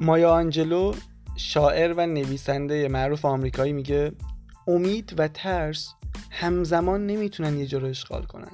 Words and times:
مایا 0.00 0.30
آنجلو 0.30 0.94
شاعر 1.36 1.92
و 1.92 2.06
نویسنده 2.06 2.88
معروف 2.88 3.24
آمریکایی 3.24 3.72
میگه 3.72 4.12
امید 4.66 5.14
و 5.18 5.28
ترس 5.28 5.94
همزمان 6.30 7.06
نمی‌تونن 7.06 7.58
یه 7.58 7.66
جا 7.66 7.78
رو 7.78 7.86
اشغال 7.86 8.22
کنن. 8.22 8.52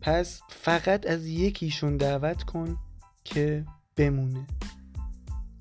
پس 0.00 0.42
فقط 0.48 1.06
از 1.06 1.26
یکیشون 1.26 1.96
دعوت 1.96 2.42
کن 2.42 2.76
که 3.24 3.64
بمونه. 3.96 4.46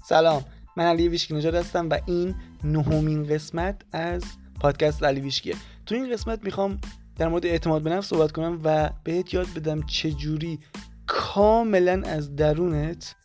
سلام 0.06 0.46
من 0.78 0.84
علی 0.84 1.08
ویشکی 1.08 1.34
نژاد 1.34 1.56
هستم 1.56 1.90
و 1.90 1.98
این 2.06 2.36
نهمین 2.64 3.24
قسمت 3.28 3.82
از 3.92 4.24
پادکست 4.60 5.04
علی 5.04 5.22
ویشکیه. 5.22 5.56
تو 5.86 5.96
این 5.96 6.14
قسمت 6.14 6.44
می‌خوام 6.44 6.78
در 7.16 7.28
مورد 7.28 7.46
اعتماد 7.46 7.82
به 7.82 7.90
نفس 7.90 8.08
صحبت 8.08 8.32
کنم 8.32 8.60
و 8.64 8.90
بهت 9.04 9.34
یاد 9.34 9.48
بدم 9.56 9.82
چجوری 9.82 10.60
کاملا 11.08 12.02
از 12.06 12.36
درونت 12.36 13.16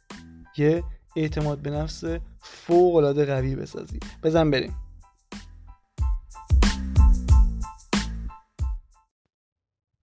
یه 0.57 0.83
اعتماد 1.17 1.59
به 1.59 1.71
نفس 1.71 2.05
فوق 2.41 2.95
العاده 2.95 3.25
قوی 3.25 3.57
بسازی. 3.57 3.99
بزن 4.23 4.51
بریم. 4.51 4.77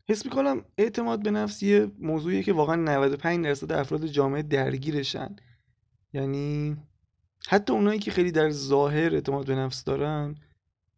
حس 0.10 0.26
می‌کنم 0.26 0.66
اعتماد 0.78 1.24
به 1.24 1.32
نفس 1.32 1.64
یه 1.64 1.92
موضوعیه 2.00 2.44
که 2.44 2.54
واقعا 2.54 2.76
95 2.76 3.46
درصد 3.46 3.72
افراد 3.72 4.06
جامعه 4.06 4.42
درگیرشن. 4.42 5.36
یعنی 6.14 6.78
حتی 7.48 7.74
اونایی 7.74 8.00
که 8.00 8.12
خیلی 8.12 8.32
در 8.32 8.50
ظاهر 8.50 9.14
اعتماد 9.14 9.46
به 9.46 9.56
نفس 9.56 9.84
دارن 9.84 10.36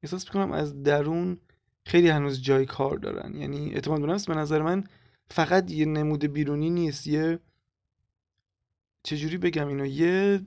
احساس 0.03 0.25
می‌کنم 0.25 0.51
از 0.51 0.83
درون 0.83 1.37
خیلی 1.85 2.09
هنوز 2.09 2.41
جای 2.41 2.65
کار 2.65 2.97
دارن. 2.97 3.35
یعنی 3.35 3.73
اعتماد 3.73 4.01
به 4.01 4.07
نفس 4.07 4.25
به 4.25 4.35
نظر 4.35 4.61
من 4.61 4.83
فقط 5.31 5.71
یه 5.71 5.85
نمود 5.85 6.25
بیرونی 6.25 6.69
نیست 6.69 7.07
یه 7.07 7.39
چجوری 9.05 9.37
بگم 9.37 9.67
اینو؟ 9.67 9.85
یه 9.85 10.41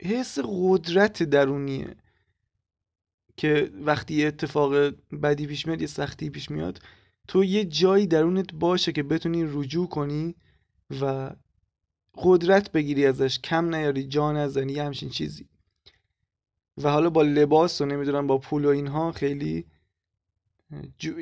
حس 0.00 0.38
قدرت 0.44 1.22
درونیه 1.22 1.96
که 3.36 3.70
وقتی 3.84 4.14
یه 4.14 4.26
اتفاق 4.26 4.74
بدی 5.22 5.46
پیش 5.46 5.66
میاد 5.66 5.80
یه 5.80 5.86
سختی 5.86 6.30
پیش 6.30 6.50
میاد 6.50 6.82
تو 7.28 7.44
یه 7.44 7.64
جایی 7.64 8.06
درونت 8.06 8.54
باشه 8.54 8.92
که 8.92 9.02
بتونی 9.02 9.44
رجوع 9.44 9.88
کنی 9.88 10.34
و 11.00 11.30
قدرت 12.14 12.72
بگیری 12.72 13.06
ازش 13.06 13.38
کم 13.38 13.74
نیاری 13.74 14.04
جان 14.04 14.36
نزنی 14.36 14.72
یه 14.72 14.84
همچین 14.84 15.08
چیزی. 15.08 15.48
و 16.82 16.90
حالا 16.90 17.10
با 17.10 17.22
لباس 17.22 17.80
و 17.80 17.86
نمی‌دونم 17.86 18.26
با 18.26 18.38
پول 18.38 18.64
و 18.64 18.68
اینها 18.68 19.12
خیلی 19.12 19.66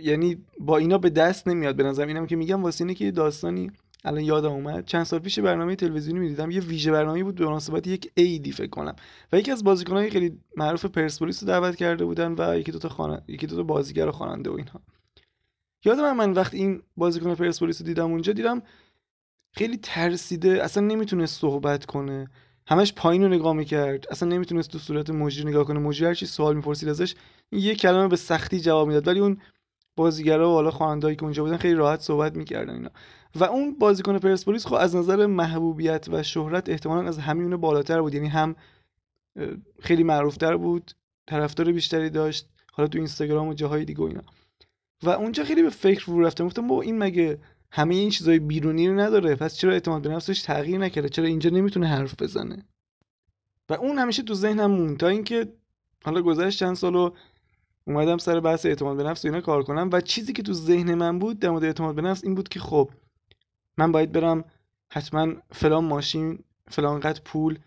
یعنی 0.02 0.44
با 0.60 0.76
اینا 0.76 0.98
به 0.98 1.10
دست 1.10 1.48
نمیاد 1.48 1.76
به 1.76 1.82
نظرم. 1.82 2.08
اینم 2.08 2.26
که 2.26 2.36
میگم 2.36 2.62
واسه 2.62 2.84
اینه 2.84 2.94
که 2.94 3.10
داستانی 3.10 3.70
الان 4.04 4.20
یادم 4.20 4.52
اومد. 4.52 4.84
چند 4.84 5.04
سال 5.04 5.18
پیش 5.18 5.38
برنامه 5.38 5.76
تلویزیونی 5.76 6.20
می‌دیدم. 6.20 6.50
یه 6.50 6.60
ویژه 6.60 6.92
برنامه 6.92 7.24
بود 7.24 7.34
به 7.34 7.46
مناسبت 7.46 7.86
یک 7.86 8.12
عیدی 8.16 8.52
فکر 8.52 8.70
کنم. 8.70 8.96
و 9.32 9.38
یکی 9.38 9.50
از 9.50 9.64
بازیکنهای 9.64 10.10
خیلی 10.10 10.40
معروف 10.56 10.84
پرسپولیس 10.84 11.42
رو 11.42 11.48
دعوت 11.48 11.76
کرده 11.76 12.04
بودن 12.04 12.34
و 12.38 12.58
یکی 12.58 12.72
دو 12.72 12.78
تا 12.78 12.88
خانه 12.88 13.22
یکی 13.28 13.46
دو 13.46 13.56
تا 13.56 13.62
بازیگر 13.62 14.08
و 14.08 14.12
خواننده 14.12 14.50
و 14.50 14.52
اینها. 14.52 14.80
یادم 15.84 16.02
من, 16.02 16.12
من 16.26 16.32
وقت 16.32 16.54
این 16.54 16.82
بازیکن 16.96 17.34
پرسپولیس 17.34 17.80
رو 17.80 17.86
دیدم 17.86 18.10
اونجا 18.10 18.32
دیدم 18.32 18.62
خیلی 19.52 19.76
ترسیده 19.76 20.64
اصلا 20.64 20.86
نمی‌تونست 20.86 21.40
صحبت 21.40 21.86
کنه. 21.86 22.30
همش 22.66 22.92
پایین 22.92 23.22
رو 23.22 23.28
نگاه 23.28 23.52
می‌کرد. 23.52 24.06
اصلا 24.10 24.28
نمی‌تونست 24.28 24.70
تو 24.70 24.78
صورت 24.78 25.10
مجری 25.10 25.44
نگاه 25.44 25.64
کنه. 25.64 25.78
مجری 25.78 26.06
هر 26.06 26.14
چی 26.14 26.26
سوال 26.26 26.56
می‌پرسید 26.56 26.88
ازش 26.88 27.14
یه 27.52 27.74
کلمه 27.74 28.08
به 28.08 28.16
سختی 28.16 28.60
جواب 28.60 28.88
می‌داد. 28.88 29.08
ولی 29.08 29.20
اون 29.20 29.38
بازیگرا 29.96 30.50
و 30.50 30.52
حالا 30.52 30.70
خواننده‌ای 30.70 31.16
که 31.16 31.22
اونجا 31.22 31.42
بودن 31.42 31.56
خیلی 31.56 31.74
راحت 31.74 32.00
صحبت 32.00 32.36
می‌کردن 32.36 32.74
اینا. 32.74 32.90
و 33.34 33.44
اون 33.44 33.78
بازیکن 33.78 34.18
پرسپولیس 34.18 34.66
خب 34.66 34.74
از 34.74 34.96
نظر 34.96 35.26
محبوبیت 35.26 36.06
و 36.08 36.22
شهرت 36.22 36.68
احتمالا 36.68 37.08
از 37.08 37.18
همین 37.18 37.56
بالاتر 37.56 38.00
بود. 38.00 38.14
یعنی 38.14 38.28
هم 38.28 38.56
خیلی 39.80 40.02
معروفتر 40.02 40.56
بود 40.56 40.90
طرفدار 41.26 41.72
بیشتری 41.72 42.10
داشت. 42.10 42.48
حالا 42.72 42.88
تو 42.88 42.98
اینستاگرام 42.98 43.48
و 43.48 43.54
جاهای 43.54 43.84
دیگه 43.84 44.00
و 44.00 44.02
اینا. 44.02 44.22
و 45.02 45.08
اونجا 45.08 45.44
خیلی 45.44 45.62
به 45.62 45.70
فکر 45.70 46.04
فرو 46.04 46.20
رفتم 46.20 46.46
گفتم 46.46 46.66
با 46.66 46.82
این 46.82 46.98
مگه 46.98 47.38
همه 47.70 47.94
این 47.94 48.10
چیزای 48.10 48.38
بیرونی 48.38 48.88
رو 48.88 49.00
نداره؟ 49.00 49.34
پس 49.34 49.56
چرا 49.56 49.72
اعتماد 49.72 50.02
به 50.02 50.08
نفسش 50.08 50.42
تغییر 50.42 50.78
نکرده؟ 50.78 51.08
چرا 51.08 51.24
اینجا 51.24 51.50
نمی‌تونه 51.50 51.86
حرف 51.86 52.22
بزنه؟ 52.22 52.64
و 53.68 53.74
اون 53.74 53.98
همیشه 53.98 54.22
تو 54.22 54.34
ذهنم 54.34 54.70
مون 54.70 54.96
تا 54.96 55.08
اینکه 55.08 55.52
حالا 56.04 56.22
گذشت 56.22 56.58
چند 56.58 56.76
سال 56.76 56.94
و 56.94 57.10
اومدم 57.86 58.18
سر 58.18 58.40
بحث 58.40 58.66
اعتماد 58.66 58.96
به 58.96 59.02
نفس 59.02 59.24
و 59.24 59.28
اینا 59.28 59.40
کار 59.40 59.62
کنم. 59.62 59.90
و 59.92 60.00
چیزی 60.00 60.32
که 60.32 60.42
تو 60.42 60.52
ذهن 60.52 60.94
من 60.94 61.18
بود 61.18 61.38
در 61.38 61.50
مورد 61.50 61.64
اعتماد 61.64 61.94
به 61.94 62.02
نفس 62.02 62.24
این 62.24 62.34
بود 62.34 62.48
که 62.48 62.60
خب 62.60 62.90
من 63.78 63.92
باید 63.92 64.12
برم 64.12 64.44
حتما 64.92 65.34
فلان 65.50 65.84
ماشین 65.84 66.38
فلان 66.68 67.00
قد 67.00 67.20
پول 67.24 67.58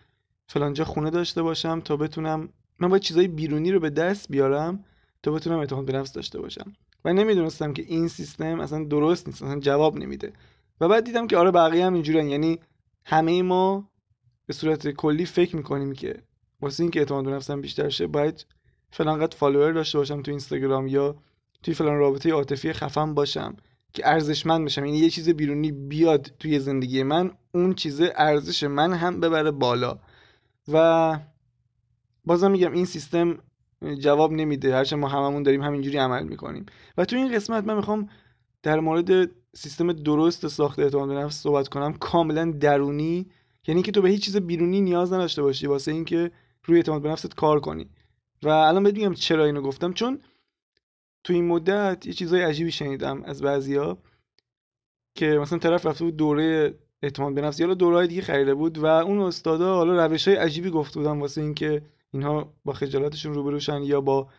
فلان 0.48 0.74
جا 0.74 0.86
خونه 0.86 1.10
داشته 1.10 1.42
باشم 1.42 1.80
تا 1.80 1.98
بتونم 1.98 2.50
من 2.80 2.90
باید 2.90 3.02
چیزای 3.02 3.28
بیرونی 3.28 3.72
رو 3.72 3.80
به 3.80 3.90
دست 3.90 4.32
بیارم 4.32 4.84
تا 5.24 5.32
بتونم 5.32 5.60
اعتماد 5.60 5.86
به 5.86 5.94
نفس 5.94 6.14
داشته 6.14 6.40
باشم. 6.40 6.74
و 7.06 7.14
نمی‌دونستم 7.14 7.74
که 7.74 7.82
این 7.82 8.08
سیستم 8.08 8.60
اصلا 8.60 8.84
درست 8.84 9.28
نیست 9.28 9.44
اصلا 9.44 9.60
جواب 9.60 9.98
نمیده. 9.98 10.34
و 10.82 10.88
بعد 10.88 11.04
دیدم 11.04 11.28
که 11.28 11.38
آره 11.38 11.52
بقیه 11.52 11.86
هم 11.86 11.94
اینجوریان 11.94 12.28
یعنی 12.28 12.60
همه 13.06 13.44
ما 13.44 13.90
به 14.46 14.54
صورت 14.54 14.88
کلی 14.88 15.26
فکر 15.26 15.56
می‌کنیم 15.56 15.94
که 15.94 16.16
واسه 16.62 16.84
اینکه 16.84 17.00
اعتماد 17.00 17.26
به 17.26 17.32
نفسم 17.32 17.62
بیشتر 17.62 17.90
شه 17.90 18.08
باید 18.08 18.46
فلان 18.92 19.20
قد 19.20 19.34
فالوور 19.34 19.72
داشته 19.72 19.98
باشم 19.98 20.22
تو 20.22 20.32
اینستاگرام 20.32 20.88
یا 20.88 21.16
توی 21.64 21.74
فلان 21.74 21.98
رابطه 21.98 22.32
عاطفی 22.32 22.74
خفن 22.74 23.14
باشم. 23.14 23.58
که 23.94 24.08
ارزشمند 24.10 24.66
بشم. 24.66 24.86
یعنی 24.86 24.98
یه 24.98 25.10
چیز 25.10 25.30
بیرونی 25.30 25.72
بیاد 25.72 26.32
توی 26.40 26.60
زندگی 26.60 27.04
من 27.04 27.32
اون 27.54 27.74
چیز 27.74 28.02
ارزش 28.16 28.64
من 28.64 28.94
هم 28.94 29.20
ببره 29.20 29.52
بالا. 29.52 29.98
و 30.68 31.20
بازم 32.26 32.52
میگم 32.52 32.72
این 32.72 32.86
سیستم 32.86 33.38
جواب 34.00 34.32
نمیده. 34.32 34.76
هرچند 34.76 35.00
ما 35.00 35.08
هممون 35.08 35.44
داریم 35.44 35.62
همینجوری 35.62 35.98
عمل 35.98 36.24
می‌کنیم. 36.24 36.66
و 36.98 37.06
تو 37.06 37.16
این 37.16 37.36
قسمت 37.36 37.64
من 37.64 37.76
می‌خوام 37.76 38.10
در 38.64 38.80
مورد 38.80 39.30
سیستم 39.54 39.94
درست 39.94 40.48
ساخت 40.48 40.80
اعتماد 40.80 41.08
به 41.08 41.14
نفس 41.14 41.42
صحبت 41.42 41.68
کنم. 41.68 41.94
کاملا 41.94 42.52
درونی. 42.52 43.30
یعنی 43.68 43.82
که 43.82 43.92
تو 43.92 44.02
به 44.02 44.10
هیچ 44.10 44.26
چیز 44.26 44.38
بیرونی 44.38 44.82
نیاز 44.82 45.14
نداشته 45.14 45.42
باشی. 45.42 45.68
واسه 45.68 45.92
اینکه 45.92 46.32
روی 46.66 46.78
اعتماد 46.78 47.02
به 47.02 47.10
نفست 47.10 47.36
کار 47.36 47.60
کنی. 47.60 47.90
و 48.44 48.48
الان 48.50 48.84
بهت 48.84 48.96
میگم 48.96 49.14
چرا 49.14 49.46
اینو 49.46 49.62
گفتم. 49.62 49.94
چون 49.94 50.20
تو 51.24 51.34
این 51.34 51.48
مدت 51.48 52.06
یه 52.06 52.14
چیزای 52.14 52.42
عجیبی 52.42 52.72
شنیدم 52.72 53.24
از 53.24 53.42
بعضیا 53.42 53.98
که 55.16 55.26
مثلا 55.26 55.60
طرف 55.60 55.86
رفته 55.86 56.04
بود 56.04 56.18
دوره 56.18 56.76
اعتماد 57.04 57.34
به 57.34 57.42
نفس. 57.42 57.60
یا 57.60 57.74
دوره 57.74 58.08
دیگه 58.08 58.22
خریده 58.22 58.54
بود 58.54 58.78
و 58.78 58.86
اون 58.86 59.20
استادا 59.20 59.76
حالا 59.76 60.06
روش 60.06 60.28
های 60.28 60.38
عجیبی 60.38 60.70
گفته 60.70 61.00
بودن 61.00 61.20
واسه 61.20 61.42
اینکه 61.42 61.82
اینها 62.14 62.54
با 62.66 62.74
خجالتشون 62.74 63.34
روبروشن 63.34 63.84
یا 63.84 64.02
با 64.02 64.30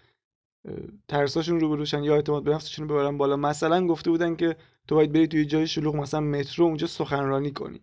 ترساشون 1.09 1.61
روبروشن 1.61 2.05
یا 2.05 2.15
اعتماد 2.15 2.45
به 2.45 2.51
نفسشون 2.51 2.87
ببرن 2.87 3.19
بالا. 3.19 3.37
مثلا 3.37 3.87
گفته 3.87 4.11
بودن 4.11 4.37
که 4.37 4.57
تو 4.89 4.95
باید 4.95 5.13
بری 5.13 5.29
توی 5.29 5.45
جای 5.45 5.67
شلوغ 5.67 5.97
مثلا 5.97 6.21
مترو 6.21 6.65
اونجا 6.65 6.87
سخنرانی 6.87 7.51
کنی. 7.51 7.81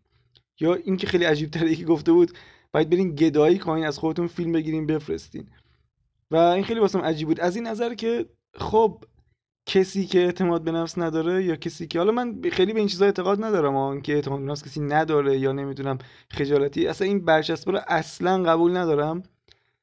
یا 0.59 0.73
اینکه 0.73 1.07
خیلی 1.07 1.25
عجیب 1.25 1.49
تره 1.49 1.71
یکی 1.71 1.83
گفته 1.83 2.11
بود 2.11 2.31
باید 2.71 2.89
برین 2.89 3.15
گدایی 3.15 3.59
کنین 3.59 3.85
از 3.85 3.99
خودتون 3.99 4.27
فیلم 4.27 4.51
بگیرین 4.51 4.87
بفرستین. 4.87 5.49
و 6.31 6.35
این 6.35 6.63
خیلی 6.63 6.79
واسم 6.79 6.99
عجیب 6.99 7.27
بود. 7.27 7.39
از 7.39 7.55
این 7.55 7.67
نظر 7.67 7.93
که 7.93 8.25
خب 8.53 9.03
کسی 9.65 10.05
که 10.05 10.19
اعتماد 10.19 10.63
به 10.63 10.71
نفس 10.71 10.97
نداره 10.97 11.43
یا 11.43 11.55
کسی 11.55 11.87
که 11.87 11.99
حالا 11.99 12.11
من 12.11 12.41
خیلی 12.51 12.73
به 12.73 12.79
این 12.79 12.87
چیزا 12.87 13.05
اعتقاد 13.05 13.43
ندارم 13.43 13.75
آن 13.75 14.01
که 14.01 14.13
اعتماد 14.13 14.39
به 14.39 14.45
نفس 14.45 14.63
کسی 14.63 14.81
نداره 14.81 15.37
یا 15.37 15.51
نمی‌دونم 15.51 15.97
خجالتی 16.31 16.87
اصلا 16.87 17.07
این 17.07 17.25
برچسب 17.25 17.69
رو 17.69 17.79
اصلا 17.87 18.43
قبول 18.43 18.77
ندارم. 18.77 19.23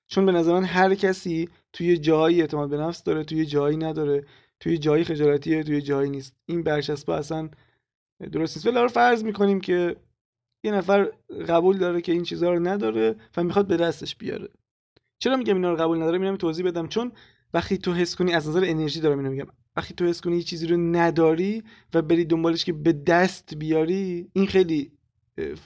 چون 0.06 0.26
به 0.26 0.32
نظر 0.32 0.53
من 0.53 0.65
هر 0.65 0.94
کسی 0.94 1.49
توی 1.72 1.99
جایی 1.99 2.41
اعتماد 2.41 2.69
به 2.69 2.76
نفس 2.76 3.03
داره 3.03 3.25
توی 3.25 3.47
جایی 3.47 3.76
نداره 3.76 4.26
توی 4.60 4.78
جایی 4.78 5.05
خجالتیه 5.05 5.62
توی 5.62 5.81
جایی 5.81 6.10
نیست. 6.10 6.34
این 6.47 6.62
برچسب 6.62 7.10
اصلا 7.10 7.49
درست 8.32 8.56
نیست. 8.56 8.67
ولی 8.67 8.88
فرض 8.88 9.25
می‌کنیم 9.25 9.61
که 9.61 9.96
یه 10.64 10.73
نفر 10.73 11.05
قبول 11.49 11.79
داره 11.79 12.00
که 12.00 12.12
این 12.12 12.23
چیزها 12.23 12.50
رو 12.50 12.69
نداره 12.69 13.17
و 13.37 13.44
می‌خواد 13.44 13.67
به 13.67 13.76
دستش 13.76 14.17
بیاره. 14.17 14.49
چرا 15.19 15.37
میگم 15.37 15.55
اینا 15.55 15.70
رو 15.70 15.76
قبول 15.76 15.96
نداره؟ 16.02 16.20
اینم 16.20 16.37
توضیح 16.37 16.67
بدم. 16.67 16.88
چون 16.88 17.12
وقتی 17.54 17.78
تو 17.78 17.93
حس 17.93 18.16
کنی 18.16 18.32
از 18.32 18.48
نظر 18.48 18.64
انرژی 18.64 19.00
دارم 19.00 19.19
اینو 19.19 19.31
میگم. 19.31 19.46
وقتی 19.76 19.94
تو 19.94 20.04
حس 20.06 20.20
کنی 20.20 20.37
یه 20.37 20.43
چیزی 20.43 20.66
رو 20.66 20.76
نداری 20.76 21.62
و 21.94 22.02
بری 22.02 22.25
دنبالش 22.25 22.64
که 22.64 22.72
به 22.72 22.93
دست 22.93 23.54
بیاری 23.54 24.28
این 24.32 24.46
خیلی 24.46 24.93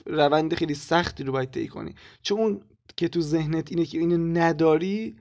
روند 0.05 0.53
خیلی 0.53 0.73
سختی 0.73 1.23
رو 1.23 1.31
باید 1.31 1.51
طی 1.51 1.67
کنی. 1.67 1.95
چون 2.21 2.61
که 2.97 3.07
تو 3.07 3.21
ذهنت 3.21 3.71
اینه 3.71 3.85
که 3.85 3.99
اینو 3.99 4.39
نداری 4.39 5.15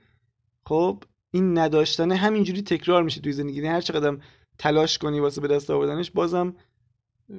خب 0.66 1.04
این 1.30 1.58
نداشتنه 1.58 2.16
همینجوری 2.16 2.62
تکرار 2.62 3.02
میشه 3.02 3.20
توی 3.20 3.32
زندگی. 3.32 3.56
یعنی 3.56 3.68
هر 3.68 3.80
چقدر 3.80 4.16
تلاش 4.58 4.98
کنی 4.98 5.20
واسه 5.20 5.40
به 5.40 5.48
دست 5.48 5.70
آوردنش 5.70 6.10
بازم 6.10 6.54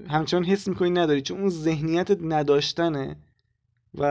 همچنان 0.07 0.43
حس 0.43 0.67
می‌کنی 0.67 0.89
نداری. 0.89 1.21
چون 1.21 1.39
اون 1.39 1.49
ذهنیت 1.49 2.17
نداشتنه 2.21 3.15
و 3.93 4.03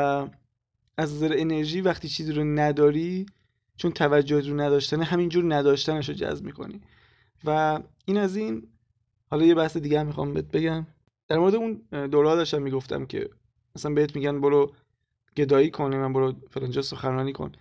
از 0.96 1.14
نظر 1.14 1.34
انرژی 1.38 1.80
وقتی 1.80 2.08
چیزی 2.08 2.32
رو 2.32 2.44
نداری 2.44 3.26
چون 3.80 3.90
توجه 3.90 4.40
رو 4.40 4.60
نداشتنه 4.60 5.04
همینجور 5.04 5.54
نداشتنش 5.54 6.08
رو 6.08 6.14
جذب 6.14 6.44
می‌کنی. 6.44 6.80
و 7.44 7.80
این 8.04 8.18
از 8.18 8.36
این 8.36 8.62
حالا 9.30 9.44
یه 9.44 9.54
بحث 9.54 9.76
دیگه 9.76 10.00
هم 10.00 10.06
می‌خوام 10.06 10.34
بهت 10.34 10.50
بگم. 10.50 10.86
در 11.28 11.38
مورد 11.38 11.54
اون 11.54 11.82
دوره 12.06 12.36
داشتم 12.36 12.62
می‌گفتم 12.62 13.06
که 13.06 13.30
مثلا 13.76 13.94
بهت 13.94 14.16
میگن 14.16 14.40
برو 14.40 14.72
گدایی 15.36 15.70
کنه 15.70 15.96
من 15.96 16.12
برو 16.12 16.34
فلانجا 16.50 16.82
سخنرانی 16.82 17.32
کن. 17.32 17.52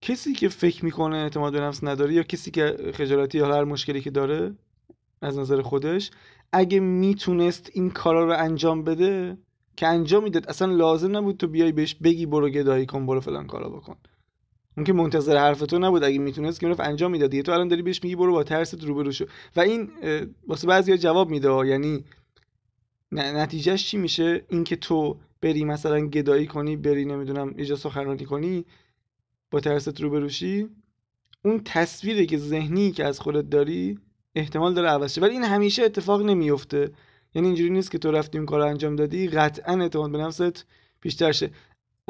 کسی 0.00 0.32
که 0.32 0.48
فکر 0.48 0.84
می‌کنه 0.84 1.16
اعتماد 1.16 1.52
به 1.52 1.60
نفس 1.60 1.84
نداره 1.84 2.14
یا 2.14 2.22
کسی 2.22 2.50
که 2.50 2.76
خجالتی 2.94 3.38
یا 3.38 3.54
هر 3.54 3.64
مشکلی 3.64 4.00
که 4.00 4.10
داره 4.10 4.54
از 5.22 5.38
نظر 5.38 5.62
خودش 5.62 6.10
اگه 6.52 6.80
می‌تونست 6.80 7.70
این 7.74 7.90
کارا 7.90 8.24
رو 8.24 8.38
انجام 8.38 8.84
بده 8.84 9.38
که 9.76 9.86
انجام 9.86 10.24
می‌داد 10.24 10.46
اصلا 10.46 10.72
لازم 10.72 11.16
نبود 11.16 11.36
تو 11.36 11.48
بیای 11.48 11.72
بهش 11.72 11.94
بگی 11.94 12.26
برو 12.26 12.48
گدایی 12.48 12.86
کن 12.86 13.06
برو 13.06 13.20
فلان 13.20 13.46
کارا 13.46 13.68
بکن. 13.68 13.96
اون 14.76 14.86
که 14.86 14.92
منتظر 14.92 15.36
حرف 15.36 15.60
تو 15.60 15.78
نبود 15.78 16.04
اگه 16.04 16.18
می‌تونست 16.18 16.60
که 16.60 16.66
می‌رفت 16.66 16.80
انجام 16.80 17.10
می‌داد. 17.10 17.40
تو 17.40 17.52
الان 17.52 17.68
داری 17.68 17.82
بهش 17.82 18.02
میگی 18.02 18.16
برو 18.16 18.32
با 18.32 18.42
ترست 18.42 18.84
روبرو 18.84 19.12
شو. 19.12 19.24
و 19.56 19.60
این 19.60 19.90
واسه 20.46 20.66
بعضیا 20.66 20.96
جواب 20.96 21.30
میده 21.30 21.66
یعنی 21.66 22.04
نتیجهش 23.12 23.86
چی 23.86 23.98
میشه؟ 23.98 24.44
اینکه 24.48 24.76
تو 24.76 25.16
بری 25.40 25.64
مثلا 25.64 26.06
گدایی 26.06 26.46
کنی 26.46 26.76
بری 26.76 27.04
نمی‌دونم 27.04 27.54
یه 27.58 27.74
سخنرانی 27.74 28.24
کنی 28.24 28.64
با 29.50 29.60
ترست 29.60 30.00
روبروشی 30.00 30.68
اون 31.44 31.60
تصویری 31.64 32.26
که 32.26 32.38
ذهنی 32.38 32.92
که 32.92 33.04
از 33.04 33.20
خودت 33.20 33.50
داری 33.50 33.98
احتمال 34.34 34.74
داره 34.74 34.88
عوض 34.88 35.14
شه. 35.14 35.20
ولی 35.20 35.32
این 35.32 35.44
همیشه 35.44 35.82
اتفاق 35.82 36.22
نمیفته 36.22 36.92
یعنی 37.34 37.48
اینجوری 37.48 37.70
نیست 37.70 37.90
که 37.90 37.98
تو 37.98 38.10
رفتی 38.10 38.38
اون 38.38 38.46
کار 38.46 38.60
انجام 38.60 38.96
دادی 38.96 39.28
قطعا 39.28 39.80
اعتماد 39.80 40.12
به 40.12 40.18
نفست 40.18 40.66
بیشتر 41.00 41.32
شه. 41.32 41.50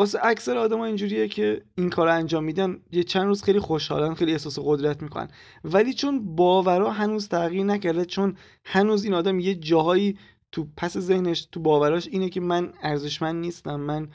واسه 0.00 0.18
اکثر 0.22 0.56
آدم 0.56 0.80
اینجوریه 0.80 1.28
که 1.28 1.62
این 1.74 1.90
کار 1.90 2.08
انجام 2.08 2.44
میدن 2.44 2.78
یه 2.92 3.02
چند 3.02 3.26
روز 3.26 3.42
خیلی 3.42 3.58
خوشحالن 3.58 4.14
خیلی 4.14 4.32
احساس 4.32 4.58
قدرت 4.62 5.02
می‌کنن. 5.02 5.28
ولی 5.64 5.94
چون 5.94 6.36
باورا 6.36 6.90
هنوز 6.90 7.28
تغییر 7.28 7.64
نکرده 7.64 8.04
چون 8.04 8.36
هنوز 8.64 9.04
این 9.04 9.14
آدم 9.14 9.40
یه 9.40 9.54
جاهایی 9.54 10.18
تو 10.52 10.66
پس 10.76 10.98
ذهنش 10.98 11.48
تو 11.52 11.60
باوراش 11.60 12.08
اینه 12.08 12.28
که 12.28 12.40
من 12.40 12.72
ارزشمند 12.82 13.36
نیستم 13.36 13.80
من 13.80 14.08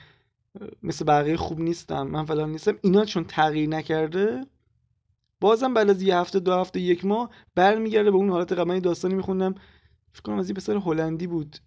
مثل 0.83 1.05
بقیه 1.05 1.37
خوب 1.37 1.59
نیستم 1.59 2.07
من 2.07 2.25
فلان 2.25 2.51
نیستم. 2.51 2.77
اینا 2.81 3.05
چون 3.05 3.23
تغییر 3.23 3.69
نکرده 3.69 4.45
بازم 5.41 5.73
بعد 5.73 5.89
از 5.89 6.01
یه 6.01 6.17
هفته 6.17 6.39
دو 6.39 6.53
هفته 6.53 6.79
یک 6.79 7.05
ماه 7.05 7.29
برمیگرده 7.55 8.11
به 8.11 8.17
اون 8.17 8.29
حالت 8.29 8.53
قبلی. 8.53 8.79
داستانی 8.79 9.13
میخوندم 9.13 9.55
فکر 10.13 10.21
کنم 10.21 10.39
از 10.39 10.49
یه 10.49 10.55
پسر 10.55 10.75
هلندی 10.75 11.27
بود 11.27 11.57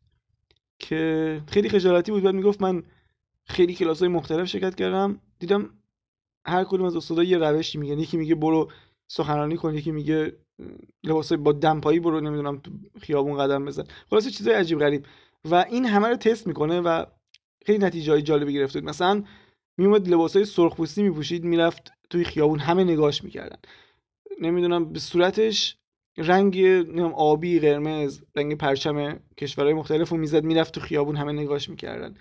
که 0.79 1.43
خیلی 1.47 1.69
خجالتی 1.69 2.13
بود. 2.13 2.23
بعد 2.23 2.35
می‌گفت 2.35 2.63
من 2.63 2.83
خیلی 3.49 3.75
کلاس 3.75 3.99
های 3.99 4.09
مختلف 4.09 4.49
شرکت 4.49 4.75
کردم. 4.75 5.21
دیدم 5.39 5.71
هر 6.47 6.65
کدوم 6.65 6.87
از 6.87 6.97
استادا 6.97 7.25
یه 7.25 7.39
روشی 7.39 7.79
میگن. 7.79 7.99
یکی 7.99 8.17
میگه 8.17 8.35
برو 8.35 8.71
سخنرانی 9.11 9.57
کن 9.57 9.75
یکی 9.75 9.91
میگه 9.91 10.33
لباس 11.05 11.33
با 11.33 11.53
دمپایی 11.53 12.01
برو 12.01 12.21
نمی‌دونم 12.21 12.59
تو 12.59 12.71
خیابون 13.01 13.39
قدم 13.39 13.65
بزن. 13.65 13.85
خلاص 14.11 14.29
چیزای 14.29 14.55
عجیب 14.55 14.79
غریب. 14.79 15.07
و 15.51 15.55
این 15.71 15.87
همه 15.87 16.09
رو 16.09 16.17
تست 16.17 16.47
می‌کنه 16.47 16.81
و 16.81 17.05
خیلی 17.67 17.79
نتیجه 17.79 18.13
های 18.13 18.23
جالبی 18.23 18.53
گرفته. 18.53 18.81
مثلا 18.81 19.25
میومد 19.79 20.09
لباس 20.09 20.37
های 20.37 20.45
سرخپوستی 20.45 21.03
میپوشید 21.03 21.45
می‌رفت 21.45 21.93
توی 22.11 22.25
خیابون 22.25 22.59
همه 22.59 22.85
نگاش 22.85 23.25
می‌کردن. 23.25 23.59
نمی‌دونم 24.41 24.93
به 24.93 24.99
صورتش 24.99 25.77
رنگ 26.19 26.59
آبی 27.15 27.61
قرمز 27.61 28.23
رنگ 28.37 28.57
پرچم 28.57 29.21
کشورهای 29.37 29.75
مختلف 29.75 30.09
رو 30.09 30.17
می‌زد 30.17 30.45
می‌رفت 30.45 30.75
تو 30.75 30.81
خیابون 30.81 31.17
همه 31.17 31.33
نگاش 31.33 31.69
می‌کردن. 31.69 32.15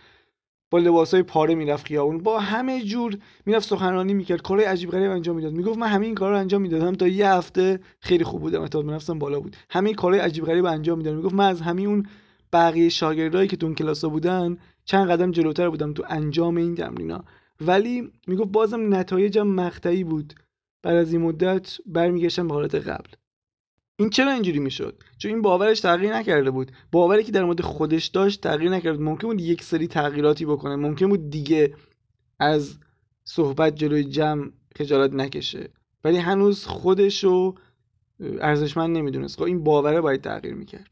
با 0.71 0.77
لباسای 0.77 1.23
پاره 1.23 1.55
می‌رفت 1.55 1.87
خیابون. 1.87 2.17
با 2.17 2.39
همه 2.39 2.81
جور 2.83 3.17
می‌رفت 3.45 3.69
سخنرانی 3.69 4.13
می‌کرد. 4.13 4.41
کارهای 4.41 4.67
عجیب 4.67 4.89
غریب 4.89 5.11
انجام 5.11 5.35
می‌داد. 5.35 5.53
می‌گفت 5.53 5.77
من 5.77 5.87
همه 5.87 6.05
این 6.05 6.15
کارا 6.15 6.31
رو 6.31 6.39
انجام 6.39 6.61
می‌دادم 6.61 6.95
تا 6.95 7.07
یه 7.07 7.29
هفته 7.29 7.79
خیلی 7.99 8.23
خوب 8.23 8.41
بودم. 8.41 8.61
اعتماد 8.61 8.85
به 8.85 8.91
نفسم 8.91 9.19
بالا 9.19 9.39
بود. 9.39 9.55
همه 9.69 9.93
کارهای 9.93 10.19
عجیب 10.21 10.45
غریب 10.45 10.65
انجام 10.65 10.97
می‌دادم. 10.97 11.17
می‌گفت 11.17 11.35
من 11.35 11.49
از 11.49 11.61
همین 11.61 11.87
اون 11.87 12.05
بقیه 12.53 12.89
شاگردایی 12.89 13.47
که 13.47 13.57
تو 13.57 13.65
اون 13.65 13.75
کلاسا 13.75 14.09
بودن 14.09 14.57
چند 14.85 15.09
قدم 15.09 15.31
جلوتر 15.31 15.69
بودم 15.69 15.93
تو 15.93 16.03
انجام 16.09 16.57
این 16.57 16.75
تمرینا 16.75 17.23
ولی 17.61 18.11
می‌گفت 18.27 18.49
بازم 18.49 18.95
نتایجم 18.95 19.47
مقطعی 19.47 20.03
بود. 20.03 20.33
بعد 20.83 20.95
از 20.95 21.13
این 21.13 21.21
مدت 21.21 21.77
برمیگشتم 21.85 22.47
به 22.47 22.53
حالت 22.53 22.75
قبل. 22.75 23.09
این 23.99 24.09
چرا 24.09 24.31
اینجوری 24.31 24.59
می‌شد؟ 24.59 25.03
چون 25.17 25.31
این 25.31 25.41
باورش 25.41 25.79
تغییر 25.79 26.13
نکرده 26.13 26.51
بود. 26.51 26.71
باوری 26.91 27.23
که 27.23 27.31
در 27.31 27.43
مورد 27.43 27.61
خودش 27.61 28.05
داشت 28.05 28.41
تغییر 28.41 28.71
نکرد. 28.71 29.01
ممکن 29.01 29.27
بود 29.27 29.41
یک 29.41 29.63
سری 29.63 29.87
تغییراتی 29.87 30.45
بکنه. 30.45 30.75
ممکن 30.75 31.09
بود 31.09 31.29
دیگه 31.29 31.73
از 32.39 32.77
صحبت 33.23 33.75
جلوی 33.75 34.03
جمع 34.03 34.49
خجالت 34.75 35.13
نکشه. 35.13 35.69
ولی 36.03 36.17
هنوز 36.17 36.65
خودش 36.65 37.23
رو 37.23 37.55
ارزشمند 38.41 38.97
نمی‌دونست. 38.97 39.37
خب 39.37 39.43
این 39.43 39.63
باوره 39.63 40.01
باید 40.01 40.21
تغییر 40.21 40.53
می‌کرد. 40.53 40.89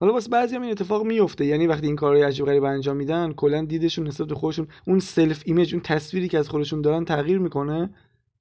حالا 0.00 0.12
واسه 0.12 0.30
بعضی 0.30 0.56
هم 0.56 0.62
این 0.62 0.70
اتفاق 0.70 1.04
میفته 1.04 1.44
یعنی 1.44 1.66
وقتی 1.66 1.86
این 1.86 1.96
کارهای 1.96 2.22
عجیب 2.22 2.46
غریب 2.46 2.64
انجام 2.64 2.96
میدن 2.96 3.32
کلا 3.32 3.64
دیدشون 3.64 4.06
نسبت 4.06 4.28
به 4.28 4.34
خودشون 4.34 4.68
اون 4.86 5.00
self 5.00 5.42
image 5.46 5.74
اون 5.74 5.82
تصویری 5.82 6.28
که 6.28 6.38
از 6.38 6.48
خودشون 6.48 6.80
دارن 6.80 7.04
تغییر 7.04 7.38
می‌کنه 7.38 7.94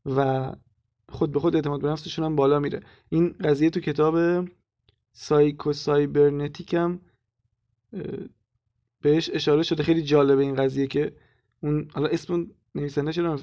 و 0.06 0.51
خود 1.13 1.31
به 1.31 1.39
خود 1.39 1.56
اعتماد 1.56 1.81
به 1.81 1.88
نفسشون 1.88 2.25
هم 2.25 2.36
بالا 2.36 2.60
میره. 2.60 2.80
این 3.10 3.36
قضیه 3.44 3.69
تو 3.69 3.80
کتاب 3.80 4.45
سایکو 5.12 5.74
سایبرنتیک 5.74 6.74
هم 6.74 7.00
بهش 9.01 9.30
اشاره 9.33 9.63
شده. 9.63 9.83
خیلی 9.83 10.01
جالبه 10.01 10.42
این 10.42 10.56
قضیه 10.56 10.88
که 10.88 11.13
اون 11.63 11.88
حالا 11.94 12.07
اسم 12.07 12.48
نویسنده 12.75 13.13
چرا 13.13 13.39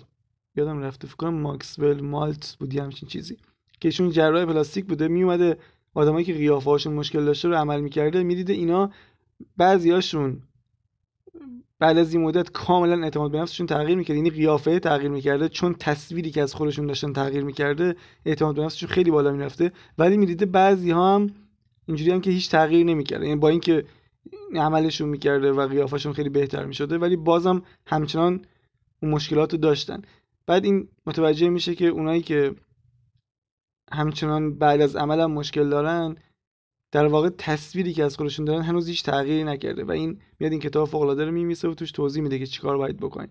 یادم 0.57 0.81
رفته 0.81 1.07
فکر 1.07 1.17
کنم 1.17 1.35
ماکسول 1.35 2.01
مالت 2.01 2.57
بودی 2.61 2.79
همچین 2.79 3.09
چیزی. 3.09 3.37
که 3.81 3.89
ایشون 3.89 4.11
جراح 4.11 4.45
پلاستیک 4.45 4.85
بوده 4.85 5.09
میومده 5.09 5.59
آدمایی 5.95 6.25
که 6.25 6.35
قیافه‌هاشون 6.35 6.93
مشکل 6.95 7.25
داشته 7.25 7.49
رو 7.49 7.55
عمل 7.55 7.81
می‌کرده 7.81 8.23
می‌دیده 8.23 8.53
اینا 8.53 8.91
بعضیاشون 9.57 10.43
بعد 11.81 11.99
از 11.99 12.15
این 12.15 12.23
مدت 12.23 12.51
کاملا 12.51 13.03
اعتماد 13.05 13.31
به 13.31 13.39
نفسشون 13.39 13.67
تغییر 13.67 13.99
می‌کرد. 13.99 14.17
یعنی 14.17 14.31
قیافه 14.31 14.79
تغییر 14.79 15.11
می‌کرده 15.11 15.49
چون 15.49 15.75
تصویری 15.75 16.31
که 16.31 16.43
از 16.43 16.55
خودشون 16.55 16.87
داشتن 16.87 17.13
تغییر 17.13 17.45
می‌کرده 17.45 17.97
اعتماد 18.25 18.55
به 18.55 18.63
نفسشون 18.63 18.89
خیلی 18.89 19.11
بالا 19.11 19.33
می‌رفته. 19.33 19.73
ولی 19.99 20.17
می‌دیده 20.17 20.47
بعضی 20.47 20.91
ها 20.91 21.15
هم 21.15 21.31
اینجوری 21.87 22.11
هم 22.11 22.21
که 22.21 22.31
هیچ 22.31 22.51
تغییر 22.51 22.87
نمی‌کرده 22.87 23.27
یعنی 23.27 23.41
با 23.41 23.49
اینکه 23.49 23.85
عملشون 24.55 25.09
می‌کرده 25.09 25.53
و 25.53 25.67
قیافشون 25.67 26.13
خیلی 26.13 26.29
بهتر 26.29 26.65
می‌شده 26.65 26.99
ولی 26.99 27.17
بازم 27.17 27.63
همچنان 27.87 28.45
اون 29.03 29.13
مشکلات 29.13 29.53
رو 29.53 29.59
داشتن. 29.59 30.03
بعد 30.47 30.65
این 30.65 30.89
متوجه 31.07 31.49
میشه 31.49 31.75
که 31.75 31.87
اونایی 31.87 32.23
که 32.23 32.55
همچنان 33.93 34.59
بعد 34.59 34.81
از 34.81 34.97
عمل 34.97 35.21
هم 35.21 35.31
مشکل 35.33 35.69
دارن 35.69 36.17
در 36.93 37.07
واقع 37.07 37.29
تصویری 37.29 37.93
که 37.93 38.05
از 38.05 38.17
خودشون 38.17 38.45
دارن 38.45 38.63
هنوز 38.63 38.89
هیچ 38.89 39.05
تغییری 39.05 39.45
نکرده 39.45 39.85
و 39.85 39.91
این 39.91 40.21
میاد 40.39 40.53
این 40.53 40.61
کتاب 40.61 40.89
فوق 40.89 41.03
العاده 41.03 41.25
رو 41.25 41.33
میمیسه 41.33 41.69
و 41.69 41.75
توش 41.75 41.93
توضیح 41.93 42.23
میده 42.23 42.39
که 42.39 42.47
چیکار 42.47 42.79
باید 42.79 42.97
بکنین 42.97 43.29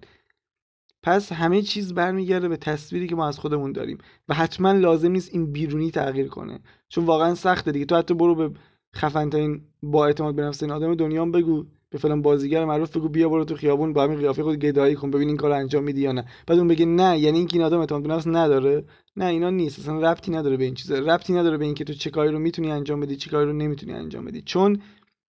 پس 1.03 1.31
همه 1.31 1.61
چیز 1.61 1.93
برمیگرده 1.93 2.47
به 2.47 2.57
تصویری 2.57 3.07
که 3.07 3.15
ما 3.15 3.27
از 3.27 3.39
خودمون 3.39 3.71
داریم 3.71 3.97
و 4.29 4.33
حتما 4.33 4.71
لازم 4.71 5.11
نیست 5.11 5.29
این 5.33 5.51
بیرونی 5.51 5.91
تغییر 5.91 6.27
کنه. 6.27 6.59
چون 6.89 7.05
واقعا 7.05 7.35
سخته 7.35 7.71
دیگه. 7.71 7.85
تو 7.85 7.95
حتی 7.95 8.13
برو 8.13 8.35
به 8.35 8.51
خفن 8.95 9.29
ترین 9.29 9.61
با 9.83 10.05
اعتماد 10.05 10.35
به 10.35 10.41
نفس 10.41 10.63
این 10.63 10.71
آدم 10.71 10.95
دنیا 10.95 11.25
بگو. 11.25 11.65
به 11.91 11.97
فلان 11.97 12.21
بازیگر 12.21 12.65
معروف 12.65 12.97
بگو 12.97 13.09
بیا 13.09 13.29
برو 13.29 13.45
تو 13.45 13.55
خیابون 13.55 13.93
با 13.93 14.03
همین 14.03 14.19
قیافه 14.19 14.43
خود 14.43 14.59
گدایی 14.59 14.95
کن 14.95 15.11
ببین 15.11 15.27
این 15.27 15.37
کارو 15.37 15.53
انجام 15.53 15.83
میدی 15.83 16.01
یا 16.01 16.11
نه. 16.11 16.25
بعد 16.47 16.57
اون 16.57 16.67
بگه 16.67 16.85
نه 16.85 17.19
یعنی 17.19 17.37
اینکه 17.37 17.57
این 17.57 17.65
آدم 17.65 17.79
اعتماد 17.79 18.23
به 18.23 18.29
نداره. 18.29 18.85
نه 19.17 19.25
اینا 19.25 19.49
نیست. 19.49 19.79
اصلا 19.79 20.11
ربطی 20.11 20.31
نداره 20.31 20.57
به 20.57 20.63
این 20.63 20.73
چیزا. 20.73 20.99
ربطی 20.99 21.33
نداره 21.33 21.57
به 21.57 21.65
اینکه 21.65 21.83
تو 21.83 21.93
چه 21.93 22.09
کاری 22.09 22.31
رو 22.31 22.39
می‌تونی 22.39 22.71
انجام 22.71 22.99
بدی 22.99 23.15
چه 23.15 23.29
کاری 23.29 23.45
رو 23.45 23.53
نمی‌تونی 23.53 23.93
انجام 23.93 24.25
بدی. 24.25 24.41
چون 24.41 24.81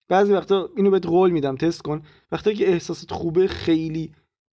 بعضی 0.09 0.33
وقتا 0.33 0.69
اینو 0.77 0.91
بهت 0.91 1.05
قول 1.05 1.29
میدم 1.29 1.55
تست 1.55 1.81
کن. 1.81 2.01
وقتی 2.31 2.53
که 2.53 2.69
احساست 2.69 3.11
خوبه 3.11 3.47
خیلی 3.47 4.11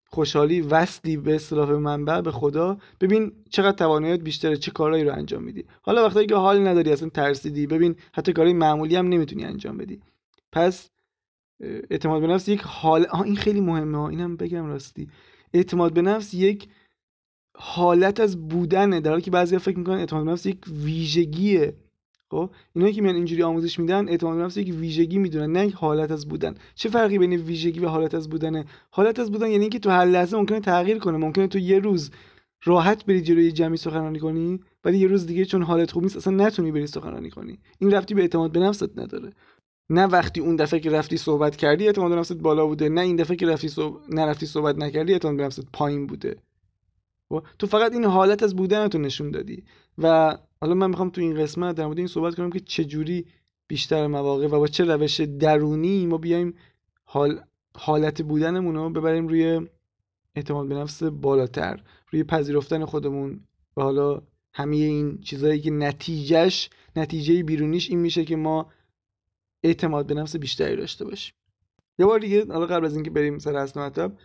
خوشحالی 0.08 0.60
وصلی 0.60 1.16
به 1.16 1.34
اصطلاح 1.34 1.70
منبع 1.70 2.20
به 2.20 2.30
خدا 2.30 2.78
ببین 3.00 3.32
چقدر 3.50 3.76
تواناییت 3.76 4.20
بیشتره 4.20 4.56
چه 4.56 4.70
کارهایی 4.70 5.04
رو 5.04 5.12
انجام 5.12 5.42
میدی. 5.42 5.64
حالا 5.82 6.06
وقتی 6.06 6.26
که 6.26 6.34
حال 6.34 6.66
نداری 6.66 6.92
اصلا 6.92 7.08
ترسیدی 7.08 7.66
ببین 7.66 7.96
حتی 8.12 8.32
کارهای 8.32 8.54
معمولی 8.54 8.96
هم 8.96 9.08
نمی‌تونی 9.08 9.44
انجام 9.44 9.76
بدی. 9.76 10.00
پس 10.52 10.90
اعتماد 11.60 12.20
به 12.20 12.26
نفس 12.26 12.48
یک 12.48 12.60
حال 12.60 13.06
این 13.24 13.36
خیلی 13.36 13.60
مهمه. 13.60 14.04
اینم 14.04 14.36
بگم 14.36 14.66
راستی. 14.66 15.08
اعتماد 15.54 15.92
به 15.92 16.02
نفس 16.02 16.34
یک 16.34 16.68
حالت 17.56 18.20
از 18.20 18.48
بودنه. 18.48 19.00
در 19.00 19.10
حالی 19.10 19.22
که 19.22 19.30
بعضیا 19.30 19.58
فکر 19.58 19.78
می‌کنن 19.78 19.98
اعتماد 19.98 20.24
به 20.24 20.30
نفس 20.30 20.46
یک 20.46 20.58
ویژگیه. 20.84 21.76
خب؟ 22.30 22.50
اینایی 22.74 22.94
که 22.94 23.02
میان 23.02 23.14
اینجوری 23.14 23.42
آموزش 23.42 23.78
میدن 23.78 24.08
اعتماد 24.08 24.36
به 24.36 24.42
نفس 24.42 24.56
یک 24.56 24.74
ویژگی 24.74 25.18
می‌دونن 25.18 25.52
نه 25.52 25.66
یک 25.66 25.74
حالت 25.74 26.10
از 26.10 26.28
بودن. 26.28 26.54
چه 26.74 26.88
فرقی 26.88 27.18
بین 27.18 27.32
ویژگی 27.32 27.80
و 27.80 27.88
حالت 27.88 28.14
از 28.14 28.28
بودنه؟ 28.28 28.64
حالت 28.90 29.18
از 29.18 29.32
بودن 29.32 29.50
یعنی 29.50 29.60
اینکه 29.60 29.78
تو 29.78 29.90
هر 29.90 30.04
لحظه 30.04 30.36
ممکنه 30.36 30.60
تغییر 30.60 30.98
کنه. 30.98 31.18
ممکنه 31.18 31.46
تو 31.46 31.58
یه 31.58 31.78
روز 31.78 32.10
راحت 32.64 33.04
بری 33.04 33.20
جلوی 33.20 33.52
جمعی 33.52 33.76
سخنرانی 33.76 34.18
کنی 34.18 34.60
ولی 34.84 34.98
یه 34.98 35.06
روز 35.06 35.26
دیگه 35.26 35.44
چون 35.44 35.62
حالت 35.62 35.90
خوب 35.90 36.02
نیست 36.02 36.16
اصلا 36.16 36.46
نتونی 36.46 36.72
بری 36.72 36.86
سخنرانی 36.86 37.30
کنی. 37.30 37.58
این 37.78 37.90
رفتی 37.90 38.14
به 38.14 38.22
اعتماد 38.22 38.52
به 38.52 38.60
نفست 38.60 38.98
نداره. 38.98 39.32
نه 39.90 40.06
وقتی 40.06 40.40
اون 40.40 40.56
دفعه 40.56 40.80
که 40.80 40.90
رفتی 40.90 41.16
صحبت 41.16 41.56
کردی 41.56 41.86
اعتماد 41.86 42.10
به 42.10 42.16
نفست 42.16 42.32
بالا 42.32 42.66
بوده. 42.66 42.88
نه 42.88 43.00
این 43.00 43.16
دفعه 43.16 43.36
که 43.36 43.46
رفتی 43.46 43.68
صحب... 43.68 44.00
نرفتی 44.08 44.46
صحبت 44.46 44.76
نکردی 44.76 45.12
اعتماد 45.12 45.36
به 45.36 45.42
نفست 45.42 45.66
پایین 45.72 46.06
بوده. 46.06 46.36
خب؟ 47.28 47.42
تو 47.58 47.66
فقط 47.66 47.92
این 47.92 48.04
حالت 48.04 48.42
از 48.42 48.56
بودنتو 48.56 48.98
نشون 48.98 49.30
دادی. 49.30 49.64
و 49.98 50.36
حالا 50.60 50.74
من 50.74 50.90
می‌خوام 50.90 51.10
تو 51.10 51.20
این 51.20 51.34
قسمت 51.34 51.76
در 51.76 51.86
مورد 51.86 51.98
این 51.98 52.06
صحبت 52.06 52.34
کنم 52.34 52.50
که 52.50 52.60
چجوری 52.60 53.26
بیشتر 53.68 54.06
مواقع 54.06 54.46
و 54.46 54.58
با 54.58 54.66
چه 54.66 54.84
روش 54.84 55.20
درونی 55.20 56.06
ما 56.06 56.18
بیایم 56.18 56.54
حال 57.04 57.40
حالت 57.74 58.22
بودنمون 58.22 58.74
رو 58.74 58.90
ببریم 58.90 59.28
روی 59.28 59.66
اعتماد 60.34 60.68
به 60.68 60.74
نفس 60.74 61.02
بالاتر 61.02 61.80
روی 62.10 62.24
پذیرفتن 62.24 62.84
خودمون. 62.84 63.40
و 63.76 63.82
حالا 63.82 64.22
همه 64.52 64.76
این 64.76 65.20
چیزهایی 65.20 65.60
که 65.60 65.70
نتیجهش 65.70 66.70
نتیجه 66.96 67.42
بیرونیش 67.42 67.90
این 67.90 67.98
میشه 67.98 68.24
که 68.24 68.36
ما 68.36 68.70
اعتماد 69.66 70.06
به 70.06 70.14
نفس 70.14 70.36
بیشتری 70.36 70.76
داشته 70.76 71.04
باشیم. 71.04 71.34
یه 71.98 72.06
بار 72.06 72.18
دیگه 72.18 72.46
حالا 72.46 72.66
قبل 72.66 72.86
از 72.86 72.94
اینکه 72.94 73.10
بریم 73.10 73.38
سر 73.38 73.56
اصل 73.56 73.80
مطلب 73.80 74.18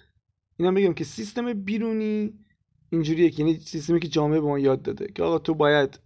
اینا 0.58 0.72
بگم 0.72 0.94
که 0.94 1.04
سیستم 1.04 1.54
بیرونی 1.54 2.34
اینجوریه 2.90 3.30
که 3.30 3.44
یعنی 3.44 3.60
سیستمی 3.60 4.00
که 4.00 4.08
جامعه 4.08 4.42
به 4.42 4.48
ما 4.48 4.60
یاد 4.60 4.82
داده 4.82 5.08
که 5.08 5.24
آقا 5.24 5.40
تو 5.40 5.54
باید 5.54 6.00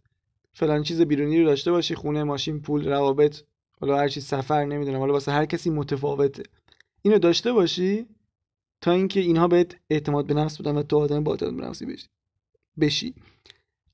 فلان 0.54 0.84
چیز 0.84 1.02
بیرونی 1.02 1.40
رو 1.40 1.46
داشته 1.46 1.72
باشی 1.72 1.96
خونه 1.96 2.24
ماشین 2.24 2.62
پول 2.62 2.88
روابط 2.88 3.42
حالا 3.82 3.98
هر 3.98 4.08
چی 4.08 4.22
سفر 4.22 4.66
نمی‌دونم 4.66 5.00
حالا 5.00 5.14
واسه 5.14 5.32
هر 5.32 5.46
کسی 5.46 5.70
متفاوته. 5.70 6.44
اینو 7.02 7.20
داشته 7.20 7.54
باشی 7.54 8.06
تا 8.82 8.92
اینکه 8.92 9.20
اینها 9.20 9.48
بهت 9.48 9.76
اعتماد 9.90 10.28
به 10.28 10.34
نفس 10.34 10.62
بدن 10.62 10.76
و 10.76 10.84
تو 10.84 10.98
آدم 10.98 11.24
با 11.24 11.32
اعتماد 11.32 11.56
به 11.56 11.66
نفسی 11.66 11.86
بشی 11.86 12.08
بشی. 12.80 13.14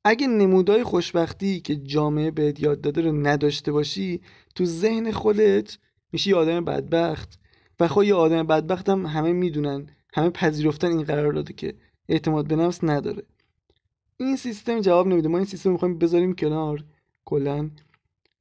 اگه 0.04 0.28
نمودای 0.28 0.84
خوشبختی 0.84 1.60
که 1.60 1.76
جامعه 1.76 2.32
بهت 2.32 2.60
یاد 2.60 2.82
داده 2.82 3.02
رو 3.02 3.12
نداشته 3.12 3.72
باشی 3.72 4.22
تو 4.56 4.66
ذهن 4.66 5.12
خودت 5.12 5.78
میشی 6.12 6.34
آدم 6.34 6.66
بدبخت. 6.66 7.40
و 7.80 7.88
خب 7.88 8.04
یه 8.04 8.14
آدم 8.14 8.48
بدبخت 8.48 8.90
هم 8.90 9.06
همه 9.06 9.34
می‌دونن 9.34 9.88
همه 10.14 10.30
پذیرفتن 10.30 10.88
این 10.88 11.04
قرار 11.04 11.34
داده 11.34 11.54
که 11.54 11.74
اعتماد 12.10 12.48
به 12.48 12.56
نفس 12.56 12.84
نداره. 12.84 13.24
این 14.18 14.36
سیستم 14.36 14.82
جواب 14.82 15.08
نمیده. 15.08 15.30
ما 15.30 15.38
این 15.38 15.46
سیستم 15.46 15.72
می‌خوایم 15.72 15.98
بذاریم 15.98 16.36
کنار. 16.36 16.84
کلا 17.26 17.70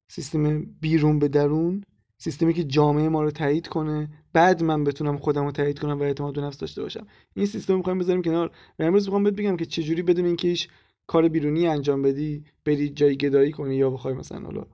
سیستم 0.09 0.63
بیرون 0.81 1.19
به 1.19 1.29
درون 1.29 1.85
سیستمی 2.19 2.55
که 2.55 2.65
جامعه 2.65 3.09
ما 3.09 3.23
رو 3.23 3.31
تایید 3.31 3.69
کنه. 3.69 4.09
بعد 4.33 4.63
من 4.63 4.85
بتونم 4.85 5.19
خودم 5.19 5.45
رو 5.45 5.53
تایید 5.53 5.79
کنم 5.79 5.99
و 5.99 6.03
اعتماد 6.03 6.35
به 6.35 6.41
نفس 6.41 6.59
داشته 6.59 6.83
باشم. 6.83 7.07
این 7.35 7.47
سیستم 7.47 7.77
می‌خوایم 7.77 7.99
بذاریم 7.99 8.23
کنار. 8.23 8.51
و 8.79 8.83
امروز 8.83 9.05
می‌خوام 9.05 9.23
بهت 9.23 9.35
بگم 9.35 9.57
که 9.57 9.67
چجوری 9.67 10.03
بدون 10.03 10.25
اینکه 10.25 10.49
هیچ 10.49 10.69
کار 11.11 11.29
بیرونی 11.29 11.67
انجام 11.67 12.03
بدی 12.03 12.45
بری 12.65 12.89
جای 12.89 13.17
گدایی 13.17 13.53
کنی 13.53 13.77
یا 13.77 13.91
بخوای 13.91 14.15
مثلا 14.15 14.41
حالا 14.41 14.67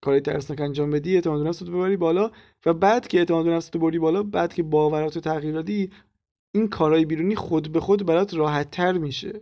کاری 0.00 0.20
ترسناک 0.20 0.60
انجام 0.60 0.90
بدی 0.90 1.14
اعتماد 1.14 1.46
نفس 1.46 1.62
رو 1.62 1.78
ببری 1.78 1.96
بالا 1.96 2.30
و 2.66 2.74
بعد 2.74 3.08
که 3.08 3.18
اعتماد 3.18 3.48
نفس 3.48 3.70
رو 3.74 3.80
بردی 3.80 3.98
بالا 3.98 4.22
بعد 4.22 4.54
که 4.54 4.62
باورات 4.62 5.14
رو 5.14 5.20
تغییر 5.20 5.54
دادی 5.54 5.90
این 6.52 6.68
کارهای 6.68 7.04
بیرونی 7.04 7.36
خود 7.36 7.72
به 7.72 7.80
خود 7.80 8.06
برات 8.06 8.34
راحت 8.34 8.70
تر 8.70 8.92
میشه. 8.92 9.40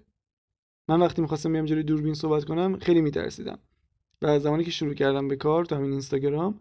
من 0.89 1.01
وقتی 1.01 1.23
می‌خواستم 1.23 1.53
بیام 1.53 1.65
جلوی 1.65 1.83
دوربین 1.83 2.15
صحبت 2.15 2.45
کنم 2.45 2.79
خیلی 2.79 3.01
میترسیدم. 3.01 3.59
و 4.23 4.39
زمانی 4.39 4.65
که 4.65 4.71
شروع 4.71 4.95
کردم 4.95 5.29
به 5.29 5.37
کار 5.37 5.65
تو 5.65 5.75
همین 5.75 5.91
اینستاگرام 5.91 6.61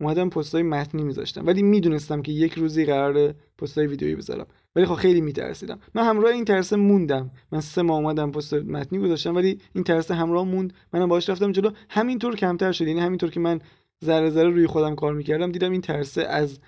اومدم 0.00 0.28
پستای 0.30 0.62
متنی 0.62 1.02
میذاشتم. 1.02 1.46
ولی 1.46 1.62
می‌دونستم 1.62 2.22
که 2.22 2.32
یک 2.32 2.52
روزی 2.52 2.84
قرار 2.84 3.34
پستای 3.58 3.86
ویدیویی 3.86 4.16
بذارم. 4.16 4.46
ولی 4.76 4.86
خب 4.86 4.94
خیلی 4.94 5.20
میترسیدم. 5.20 5.78
من 5.94 6.04
همراه 6.04 6.32
این 6.32 6.44
ترس 6.44 6.72
موندم. 6.72 7.30
من 7.52 7.60
سه 7.60 7.82
ماه 7.82 7.98
اومدم 7.98 8.30
پست 8.30 8.54
متنی 8.54 8.98
گذاشتم 8.98 9.36
ولی 9.36 9.60
این 9.74 9.84
ترس 9.84 10.10
همراه 10.10 10.44
موند. 10.44 10.72
منم 10.92 11.08
باهاش 11.08 11.28
رفتم 11.28 11.52
جلو. 11.52 11.70
همینطور 11.88 12.36
کمتر 12.36 12.72
شد. 12.72 12.86
یعنی 12.86 13.00
همینطور 13.00 13.30
که 13.30 13.40
من 13.40 13.60
ذره 14.04 14.30
ذره 14.30 14.48
روی 14.48 14.66
خودم 14.66 14.94
کار 14.94 15.14
می‌کردم 15.14 15.52
دیدم 15.52 15.72
این 15.72 15.80
ترسه 15.80 16.22
از 16.22 16.58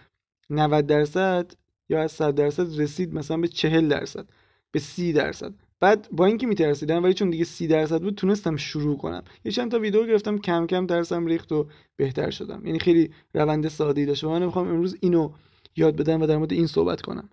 90 0.50 0.86
درصد 0.86 1.52
یا 1.88 2.02
از 2.02 2.12
100 2.12 2.34
درصد 2.34 2.80
رسید 2.80 3.14
مثلا 3.14 3.36
به 3.36 3.48
40 3.48 3.88
درصد 3.88 4.26
به 4.70 4.78
30 4.78 5.12
درصد. 5.12 5.52
بعد 5.80 6.08
با 6.12 6.26
اینکه 6.26 6.46
میترسیدم 6.46 7.04
ولی 7.04 7.14
چون 7.14 7.30
دیگه 7.30 7.44
30 7.44 7.66
درصد 7.66 8.02
بود 8.02 8.14
تونستم 8.14 8.56
شروع 8.56 8.96
کنم. 8.98 9.22
یه 9.44 9.52
چند 9.52 9.70
تا 9.70 9.78
ویدیو 9.78 10.06
گرفتم 10.06 10.38
کم 10.38 10.66
کم 10.66 10.86
درسم 10.86 11.26
ریخت 11.26 11.52
و 11.52 11.66
بهتر 11.96 12.30
شدم. 12.30 12.66
یعنی 12.66 12.78
خیلی 12.78 13.10
روند 13.34 13.68
ساده 13.68 14.00
ای 14.00 14.06
داشت 14.06 14.24
و 14.24 14.30
من 14.30 14.44
می‌خوام 14.44 14.68
امروز 14.68 14.96
اینو 15.00 15.30
یاد 15.76 15.96
بدم 15.96 16.22
و 16.22 16.26
در 16.26 16.36
مورد 16.36 16.52
این 16.52 16.66
صحبت 16.66 17.00
کنم. 17.00 17.28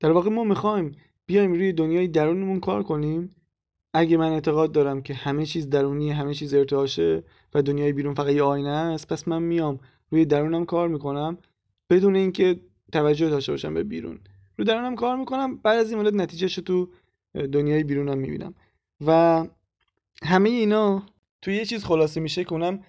در 0.00 0.10
واقع 0.10 0.30
ما 0.30 0.44
می‌خوایم 0.44 0.96
بیایم 1.26 1.52
روی 1.52 1.72
دنیای 1.72 2.08
درونمون 2.08 2.60
کار 2.60 2.82
کنیم. 2.82 3.30
اگه 3.92 4.16
من 4.16 4.32
اعتقاد 4.32 4.72
دارم 4.72 5.02
که 5.02 5.14
همه 5.14 5.46
چیز 5.46 5.70
درونی 5.70 6.10
همه 6.10 6.34
چیز 6.34 6.54
ارتعاشه 6.54 7.24
و 7.54 7.62
دنیای 7.62 7.92
بیرون 7.92 8.14
فقط 8.14 8.32
یه 8.32 8.42
آینه 8.42 8.68
است 8.68 9.12
پس 9.12 9.28
من 9.28 9.42
میام 9.42 9.80
روی 10.10 10.24
درونم 10.24 10.64
کار 10.64 10.88
می‌کنم 10.88 11.38
بدون 11.90 12.16
اینکه 12.16 12.60
توجه 12.92 13.30
داشته 13.30 13.52
باشم 13.52 13.74
به 13.74 13.84
بیرون. 13.84 14.18
رو 14.58 14.64
درونم 14.64 14.96
کار 14.96 15.16
می‌کنم 15.16 15.56
بعد 15.56 15.78
از 15.78 15.90
این 15.90 16.00
مدت 16.00 16.14
نتیجهش 16.14 16.54
تو 16.54 16.90
دنیای 17.34 17.84
بیرونم 17.84 18.18
می‌بینم. 18.18 18.54
و 19.06 19.46
همه 20.22 20.50
اینا 20.50 21.02
تو 21.42 21.50
یه 21.50 21.64
چیز 21.64 21.84
خلاصه 21.84 22.20
میشه 22.20 22.44
که 22.44 22.52
اونم 22.52 22.80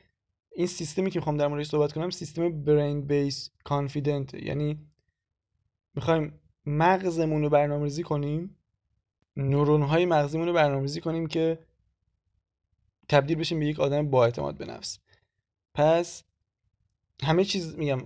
این 0.56 0.68
سیستمی 0.68 1.10
که 1.10 1.20
می‌خوام 1.20 1.38
در 1.38 1.48
موردش 1.48 1.68
صحبت 1.68 1.94
کنم 1.94 2.10
سیستم 2.10 2.64
برین 2.64 3.02
بیس 3.02 3.50
کانفیدنت 3.64 4.34
یعنی 4.34 4.78
می‌خوایم 5.96 6.34
مغزمون 6.65 7.41
رو 7.41 7.50
برنامه‌ریزی 7.50 8.03
کنیم. 8.03 8.57
نورون 9.38 9.81
های 9.81 10.05
مغزیمون 10.05 10.48
رو 10.48 10.53
برنامه‌ریزی 10.53 11.01
کنیم 11.01 11.27
که 11.27 11.60
تبدیل 13.10 13.38
بشیم 13.38 13.60
به 13.60 13.65
یک 13.65 13.79
آدم 13.79 14.10
با 14.10 14.25
اعتماد 14.25 14.57
به 14.57 14.65
نفس. 14.65 15.00
پس 15.74 16.24
همه 17.24 17.43
چیز 17.43 17.77
میگم 17.77 18.01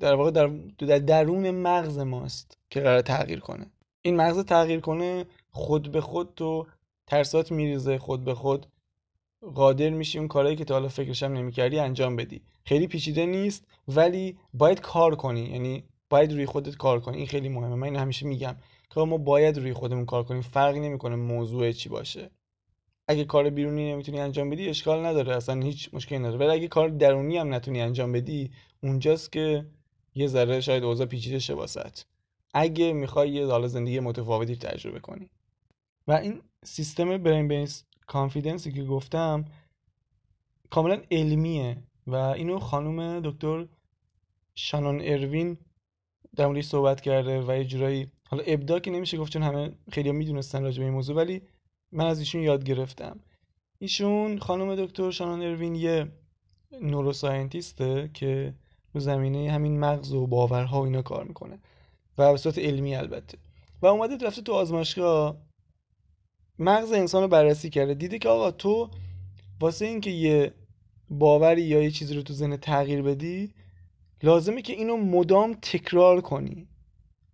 در 0.00 0.14
واقع 0.14 0.30
در, 0.30 0.46
در 0.78 0.98
درون 0.98 1.50
مغز 1.50 1.98
ماست 1.98 2.58
که 2.70 2.80
قرار 2.80 3.00
تغییر 3.00 3.40
کنه. 3.40 3.66
این 4.02 4.16
مغز 4.16 4.44
تغییر 4.44 4.80
کنه 4.80 5.26
خود 5.50 5.92
به 5.92 6.00
خود 6.00 6.34
تو 6.34 6.66
ترسات 7.06 7.52
میریزه 7.52 7.98
خود 7.98 8.24
به 8.24 8.34
خود 8.34 8.66
قادر 9.54 9.90
میشی 9.90 10.18
اون 10.18 10.28
کارهایی 10.28 10.56
که 10.56 10.64
تا 10.64 10.74
حالا 10.74 10.88
فکرش 10.88 11.22
هم 11.22 11.32
نمی‌کردی 11.32 11.78
انجام 11.78 12.16
بدی. 12.16 12.42
خیلی 12.64 12.86
پیچیده 12.86 13.26
نیست 13.26 13.66
ولی 13.88 14.38
باید 14.54 14.80
کار 14.80 15.14
کنی. 15.14 15.44
یعنی 15.44 15.84
باید 16.10 16.32
روی 16.32 16.46
خودت 16.46 16.76
کار 16.76 17.00
کنی. 17.00 17.16
این 17.16 17.26
خیلی 17.26 17.48
مهمه. 17.48 17.74
من 17.74 17.86
این 17.86 17.96
همیشه 17.96 18.26
میگم. 18.26 18.56
که 18.94 19.00
ما 19.00 19.18
باید 19.18 19.58
روی 19.58 19.72
خودمون 19.72 20.06
کار 20.06 20.24
کنیم. 20.24 20.42
فرقی 20.42 20.80
نمی‌کنه 20.80 21.16
موضوع 21.16 21.72
چی 21.72 21.88
باشه. 21.88 22.30
اگه 23.08 23.24
کار 23.24 23.50
بیرونی 23.50 23.92
نمی‌تونی 23.92 24.20
انجام 24.20 24.50
بدی 24.50 24.68
اشکال 24.68 25.06
نداره. 25.06 25.36
اصلا 25.36 25.60
هیچ 25.62 25.94
مشکلی 25.94 26.18
نداره. 26.18 26.38
ولی 26.38 26.58
اگه 26.58 26.68
کار 26.68 26.88
درونی 26.88 27.36
هم 27.36 27.54
نتونی 27.54 27.80
انجام 27.80 28.12
بدی 28.12 28.50
اونجاست 28.82 29.32
که 29.32 29.66
یه 30.14 30.26
ذره 30.26 30.60
شاید 30.60 30.84
اوضاع 30.84 31.06
پیچیده 31.06 31.38
شه 31.38 31.54
واسط 31.54 32.00
اگه 32.54 32.92
می‌خوای 32.92 33.30
یه 33.30 33.46
حال 33.46 33.66
زندگی 33.66 34.00
متفاوتی 34.00 34.56
تجربه 34.56 35.00
کنی. 35.00 35.30
و 36.08 36.12
این 36.12 36.42
سیستم 36.64 37.18
برین 37.18 37.48
بیس 37.48 37.84
کانفیدنسی 38.06 38.72
که 38.72 38.84
گفتم 38.84 39.44
کاملا 40.70 41.02
علمیه. 41.10 41.82
و 42.06 42.14
اینو 42.14 42.58
خانم 42.58 43.20
دکتر 43.20 43.66
شانون 44.54 45.00
اروین 45.00 45.58
در 46.36 46.46
موردش 46.46 46.64
صحبت 46.64 47.00
کرده 47.00 47.42
و 47.42 47.56
یه 47.56 47.64
جورایی 47.64 48.06
حالا 48.28 48.42
ابدا 48.46 48.78
که 48.78 48.90
نمیشه 48.90 49.16
گفت 49.16 49.32
چون 49.32 49.42
همه 49.42 49.72
خیلی 49.92 50.12
می‌دونستن 50.12 50.62
راجع 50.62 50.78
به 50.78 50.84
این 50.84 50.94
موضوع 50.94 51.16
ولی 51.16 51.42
من 51.92 52.06
از 52.06 52.18
ایشون 52.18 52.42
یاد 52.42 52.64
گرفتم. 52.64 53.20
ایشون 53.78 54.38
خانم 54.38 54.86
دکتر 54.86 55.10
شانون 55.10 55.42
اروین 55.42 55.74
یه 55.74 56.08
نوروساینتیسته 56.82 58.10
که 58.14 58.54
رو 58.94 59.00
زمینه 59.00 59.50
همین 59.50 59.80
مغز 59.80 60.12
و 60.12 60.26
باورها 60.26 60.80
و 60.80 60.84
اینا 60.84 61.02
کار 61.02 61.24
می‌کنه 61.24 61.58
و 62.18 62.32
به 62.32 62.38
صورت 62.38 62.58
علمی 62.58 62.94
البته. 62.94 63.38
و 63.82 63.86
اومده 63.86 64.26
رفته 64.26 64.42
تو 64.42 64.52
آزمایشگاه. 64.52 65.36
مغز 66.58 66.92
انسان 66.92 67.22
رو 67.22 67.28
بررسی 67.28 67.70
کرده. 67.70 67.94
دیده 67.94 68.18
که 68.18 68.28
آقا 68.28 68.50
تو 68.50 68.90
واسه 69.60 69.86
اینکه 69.86 70.10
یه 70.10 70.54
باوری 71.10 71.62
یا 71.62 71.82
یه 71.82 71.90
چیزی 71.90 72.14
رو 72.14 72.22
تو 72.22 72.32
ذهن 72.32 72.56
تغییر 72.56 73.02
بدی 73.02 73.54
لازمه 74.22 74.62
که 74.62 74.72
اینو 74.72 74.96
مدام 74.96 75.54
تکرار 75.54 76.20
کنی. 76.20 76.68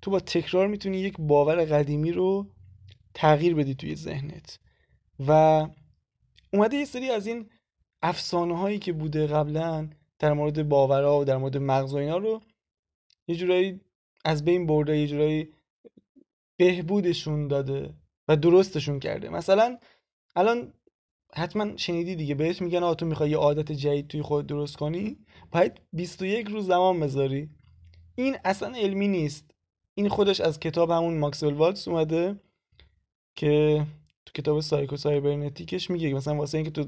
تو 0.02 0.10
با 0.10 0.20
تکرار 0.20 0.66
می‌تونی 0.66 0.98
یک 0.98 1.14
باور 1.18 1.64
قدیمی 1.64 2.12
رو 2.12 2.46
تغییر 3.14 3.54
بدی 3.54 3.74
توی 3.74 3.96
ذهنت. 3.96 4.58
و 5.28 5.66
اومده 6.52 6.76
یه 6.76 6.84
سری 6.84 7.10
از 7.10 7.26
این 7.26 7.50
افسانه 8.02 8.58
هایی 8.58 8.78
که 8.78 8.92
بوده 8.92 9.26
قبلا 9.26 9.88
در 10.18 10.32
مورد 10.32 10.68
باورها 10.68 11.20
و 11.20 11.24
در 11.24 11.36
مورد 11.36 11.56
مغز 11.56 11.94
و 11.94 11.96
اینا 11.96 12.16
رو 12.16 12.40
یه 13.28 13.36
جورایی 13.36 13.80
از 14.24 14.44
بین 14.44 14.66
برده 14.66 14.98
یه 14.98 15.06
جورایی 15.06 15.48
بهبودشون 16.56 17.48
داده 17.48 17.94
و 18.28 18.36
درستشون 18.36 19.00
کرده. 19.00 19.28
مثلا 19.28 19.78
الان 20.36 20.72
حتما 21.34 21.76
شنیدی 21.76 22.16
دیگه. 22.16 22.34
بهش 22.34 22.62
میگن 22.62 22.94
تو 22.94 23.06
می‌خوای 23.06 23.30
یه 23.30 23.36
عادت 23.36 23.72
جدید 23.72 24.08
توی 24.08 24.22
خود 24.22 24.46
درست 24.46 24.76
کنی؟ 24.76 25.16
باید 25.52 25.80
21 25.92 26.48
روز 26.48 26.66
زمان 26.66 27.00
بذاری. 27.00 27.50
این 28.14 28.36
اصلا 28.44 28.76
علمی 28.76 29.08
نیست. 29.08 29.50
این 29.94 30.08
خودش 30.08 30.40
از 30.40 30.60
کتاب 30.60 30.90
همون 30.90 31.18
ماکسول 31.18 31.54
مالتز 31.54 31.88
اومده 31.88 32.40
که 33.36 33.86
تو 34.26 34.32
کتاب 34.32 34.60
Psycho-Cybernetics 34.60 34.96
ش 34.96 35.90
میگه 35.90 36.14
مثلا 36.14 36.34
واسه 36.34 36.58
اینکه 36.58 36.70
تو 36.70 36.84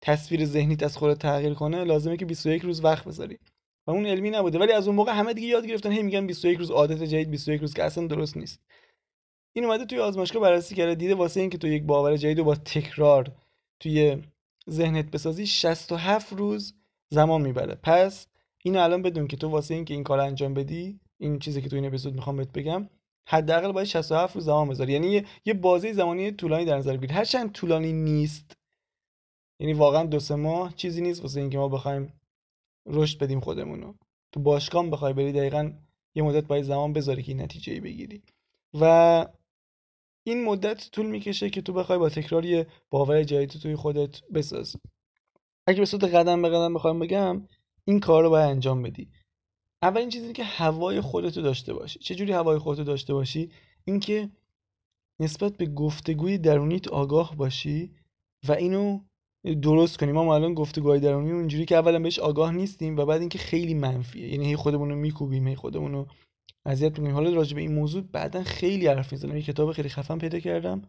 تصویر 0.00 0.44
ذهنیت 0.44 0.82
از 0.82 0.96
خودت 0.96 1.18
تغییر 1.18 1.54
کنه 1.54 1.84
لازمه 1.84 2.16
که 2.16 2.24
21 2.24 2.62
روز 2.62 2.84
وقت 2.84 3.04
بذاری. 3.04 3.38
و 3.86 3.90
اون 3.90 4.06
علمی 4.06 4.30
نبوده. 4.30 4.58
ولی 4.58 4.72
از 4.72 4.86
اون 4.86 4.96
موقع 4.96 5.12
همه 5.12 5.34
دیگه 5.34 5.46
یاد 5.46 5.66
گرفتن 5.66 5.92
هی 5.92 6.02
میگن 6.02 6.26
21 6.26 6.58
روز 6.58 6.70
عادت 6.70 7.02
جدید 7.02 7.30
21 7.30 7.60
روز 7.60 7.74
که 7.74 7.84
اصلا 7.84 8.06
درست 8.06 8.36
نیست. 8.36 8.60
این 9.52 9.64
اومده 9.64 9.84
توی 9.84 9.98
آزمایشگاه 9.98 10.42
بررسی 10.42 10.74
کرده 10.74 10.94
دیده 10.94 11.14
واسه 11.14 11.40
اینکه 11.40 11.58
تو 11.58 11.68
یک 11.68 11.82
باور 11.82 12.16
جدید 12.16 12.38
رو 12.38 12.44
با 12.44 12.54
تکرار 12.54 13.32
توی 13.80 14.22
ذهنت 14.70 15.10
بسازی 15.10 15.46
67 15.46 16.32
روز 16.32 16.74
زمان 17.10 17.42
می‌بره. 17.42 17.74
پس 17.74 18.26
این 18.64 18.76
الان 18.76 19.02
بدون 19.02 19.26
که 19.26 19.36
تو 19.36 19.48
واسه 19.48 19.74
اینکه 19.74 19.94
این 19.94 20.04
کار 20.04 20.20
انجام 20.20 20.54
بدی 20.54 21.00
این 21.18 21.38
چیزی 21.38 21.62
که 21.62 21.68
تو 21.68 21.76
این 21.76 21.86
اپیزود 21.86 22.14
می‌خوام 22.14 22.36
بهت 22.36 22.52
بگم 22.52 22.88
حداقل 23.28 23.72
باید 23.72 23.86
67 23.86 24.34
روز 24.34 24.44
زمان 24.44 24.68
بذاری. 24.68 24.92
یعنی 24.92 25.10
یه, 25.10 25.24
یه 25.44 25.54
بازه 25.54 25.92
زمانی 25.92 26.32
طولانی 26.32 26.64
در 26.64 26.78
نظر 26.78 26.96
بگیر 26.96 27.12
هرچند 27.12 27.52
طولانی 27.52 27.92
نیست 27.92 28.56
یعنی 29.60 29.72
واقعا 29.72 30.04
دو 30.04 30.20
سه 30.20 30.34
ماه 30.34 30.74
چیزی 30.74 31.00
نیست 31.00 31.22
واسه 31.22 31.40
اینکه 31.40 31.58
ما 31.58 31.68
بخوایم 31.68 32.12
رشد 32.86 33.18
بدیم 33.18 33.40
خودمونو. 33.40 33.94
تو 34.32 34.40
باشگاه 34.40 34.86
بخوای 34.90 35.12
بری 35.12 35.32
دقیقا 35.32 35.72
یه 36.14 36.22
مدت 36.22 36.44
باید 36.44 36.64
زمان 36.64 36.92
بذاری 36.92 37.22
که 37.22 37.34
نتیجه 37.34 37.80
بگیری. 37.80 38.22
و 38.80 39.26
این 40.28 40.44
مدت 40.44 40.90
طول 40.90 41.06
می‌کشه 41.06 41.50
که 41.50 41.62
تو 41.62 41.72
بخوای 41.72 41.98
با 41.98 42.08
تکرار 42.08 42.44
یه 42.44 42.66
باور 42.90 43.22
جدید 43.22 43.50
توی 43.50 43.76
خودت 43.76 44.20
بسازی. 44.34 44.78
اگه 45.66 45.78
به 45.78 45.86
صورت 45.86 46.04
قدم 46.04 46.42
به 46.42 46.48
قدم 46.48 46.74
بخوام 46.74 46.98
بگم 46.98 47.48
این 47.84 48.00
کار 48.00 48.22
رو 48.22 48.30
باید 48.30 48.50
انجام 48.50 48.82
بدی. 48.82 49.08
اولین 49.82 50.08
چیزی 50.08 50.32
که 50.32 50.44
هوای 50.44 51.00
خودتو 51.00 51.42
داشته 51.42 51.74
باشی. 51.74 51.98
چجوری 51.98 52.32
هوای 52.32 52.58
خودتو 52.58 52.84
داشته 52.84 53.14
باشی؟ 53.14 53.50
اینکه 53.84 54.30
نسبت 55.20 55.56
به 55.56 55.66
گفتگوی 55.66 56.38
درونیت 56.38 56.88
آگاه 56.88 57.36
باشی 57.36 57.94
و 58.48 58.52
اینو 58.52 59.00
درست 59.62 59.98
کنیم 59.98 60.14
ما 60.14 60.34
الان 60.34 60.54
گفتگوهای 60.54 61.00
درونی 61.00 61.32
اونجوری 61.32 61.64
که 61.64 61.76
اولا 61.76 61.98
بهش 61.98 62.18
آگاه 62.18 62.52
نیستیم 62.52 62.96
و 62.96 63.04
بعد 63.04 63.20
اینکه 63.20 63.38
خیلی 63.38 63.74
منفیه. 63.74 64.28
یعنی 64.28 64.46
هی 64.46 64.56
خودمون 64.56 64.88
رو 64.90 64.96
میکوبیم 64.96 65.48
هی 65.48 65.56
خودمون 65.56 65.92
رو 65.92 66.06
اذیت 66.66 66.98
می‌کنیم 66.98 67.14
حالا 67.14 67.30
راجع 67.30 67.54
به 67.54 67.60
این 67.60 67.74
موضوع 67.74 68.02
بعدا 68.02 68.42
خیلی 68.42 68.86
حرف 68.86 69.12
می‌زنم. 69.12 69.36
یه 69.36 69.42
کتاب 69.42 69.72
خیلی 69.72 69.88
خفن 69.88 70.18
پیدا 70.18 70.38
کردم 70.38 70.82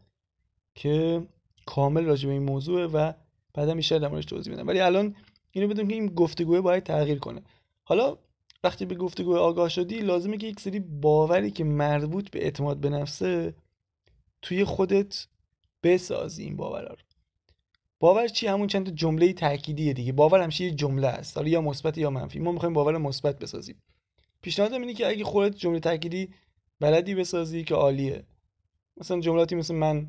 که 0.75 1.21
کامل 1.65 2.05
راجع 2.05 2.27
به 2.27 2.33
این 2.33 2.43
موضوعه 2.43 2.87
و 2.87 3.13
بعدا 3.53 3.75
بیشتر 3.75 3.99
در 3.99 4.21
توضیح 4.21 4.53
میدم. 4.53 4.67
ولی 4.67 4.79
الان 4.79 5.15
اینو 5.51 5.67
بدون 5.67 5.87
که 5.87 5.93
این 5.93 6.07
گفتگو 6.07 6.61
باید 6.61 6.83
تغییر 6.83 7.19
کنه. 7.19 7.41
حالا 7.83 8.17
وقتی 8.63 8.85
به 8.85 8.95
گفتگو 8.95 9.35
آگاه 9.35 9.69
شدی 9.69 9.99
لازمه 9.99 10.37
که 10.37 10.47
یک 10.47 10.59
سری 10.59 10.79
باوری 10.79 11.51
که 11.51 11.63
مربوط 11.63 12.29
به 12.29 12.43
اعتماد 12.43 12.77
به 12.77 12.89
نفسه 12.89 13.53
توی 14.41 14.63
خودت 14.63 15.27
بسازی 15.83 16.43
این 16.43 16.55
باورا 16.55 16.89
رو. 16.89 17.03
باور 17.99 18.27
چی؟ 18.27 18.47
همون 18.47 18.67
چند 18.67 18.95
جمله 18.95 19.33
تأکیدیه 19.33 19.93
دیگه. 19.93 20.11
باور 20.11 20.41
همیشه 20.41 20.63
یه 20.63 20.71
جمله 20.71 21.07
است 21.07 21.37
حالا 21.37 21.49
یا 21.49 21.61
مثبت 21.61 21.97
یا 21.97 22.09
منفی. 22.09 22.39
ما 22.39 22.51
می‌خوایم 22.51 22.73
باور 22.73 22.97
مثبت 22.97 23.39
بسازیم. 23.39 23.75
پیشنهادم 24.41 24.81
اینه 24.81 24.93
که 24.93 25.07
اگه 25.07 25.23
خودت 25.23 25.55
جمله 25.55 25.79
تأکیدی 25.79 26.33
بلدی 26.79 27.15
بسازی 27.15 27.63
که 27.63 27.75
عالیه. 27.75 28.23
مثلا 28.97 29.19
جملاتی 29.19 29.55
مثل 29.55 29.75
من 29.75 30.07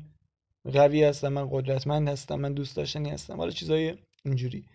قوی 0.73 1.03
هستم 1.03 1.27
من 1.27 1.47
قدرتمند 1.51 2.09
هستم 2.09 2.35
من 2.35 2.53
دوست 2.53 2.75
داشتنی 2.75 3.09
هستم. 3.09 3.37
حالا 3.37 3.51
چیزای 3.51 3.97
اینجوری. 4.25 4.65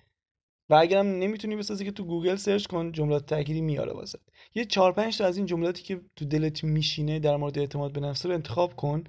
و 0.70 0.74
اگرم 0.74 1.06
نمی‌تونی 1.06 1.56
بسازی 1.56 1.84
که 1.84 1.90
تو 1.90 2.04
گوگل 2.04 2.36
search 2.36 2.66
کن 2.66 2.92
جملات 2.92 3.26
تأکیدی 3.26 3.60
میاره 3.60 3.92
واست. 3.92 4.18
یه 4.54 4.64
4 4.64 4.92
5 4.92 5.18
تا 5.18 5.26
از 5.26 5.36
این 5.36 5.46
جملاتی 5.46 5.82
که 5.82 6.00
تو 6.16 6.24
دلت 6.24 6.64
میشینه 6.64 7.18
در 7.18 7.36
مورد 7.36 7.58
اعتماد 7.58 7.92
به 7.92 8.00
نفس 8.00 8.26
رو 8.26 8.32
انتخاب 8.32 8.76
کن 8.76 9.04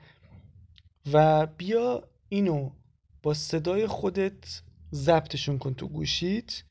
و 1.14 1.46
بیا 1.46 2.10
اینو 2.30 2.72
با 3.24 3.34
صدای 3.34 3.88
خودت 3.88 4.62
ضبطشون 4.94 5.58
کن 5.58 5.74
تو 5.74 5.88
گوشیت. 5.88 6.64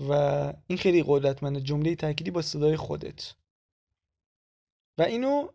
و 0.00 0.12
این 0.66 0.78
خیلی 0.78 1.04
قدرتمنده 1.06 1.60
جمله 1.60 1.94
تأکیدی 1.94 2.30
با 2.30 2.42
صدای 2.42 2.76
خودت. 2.76 3.34
و 4.98 5.02
اینو 5.02 5.48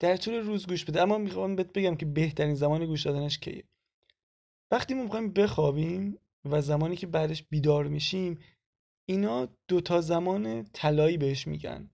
در 0.00 0.16
طول 0.16 0.34
روز 0.34 0.66
گوش 0.66 0.84
بده. 0.84 1.02
اما 1.02 1.18
می‌خوام 1.18 1.56
بهت 1.56 1.72
بگم 1.72 1.96
که 1.96 2.06
بهترین 2.06 2.54
زمان 2.54 2.86
گوش 2.86 3.06
دادنش 3.06 3.38
کیه. 3.38 3.64
وقتی 4.70 4.94
ما 4.94 5.02
می‌خوایم 5.02 5.32
بخوابیم 5.32 6.18
و 6.44 6.62
زمانی 6.62 6.96
که 6.96 7.06
بعدش 7.06 7.42
بیدار 7.42 7.86
میشیم 7.86 8.38
اینا 9.08 9.48
دوتا 9.68 10.00
زمان 10.00 10.64
طلایی 10.72 11.18
بهش 11.18 11.46
میگن 11.46 11.90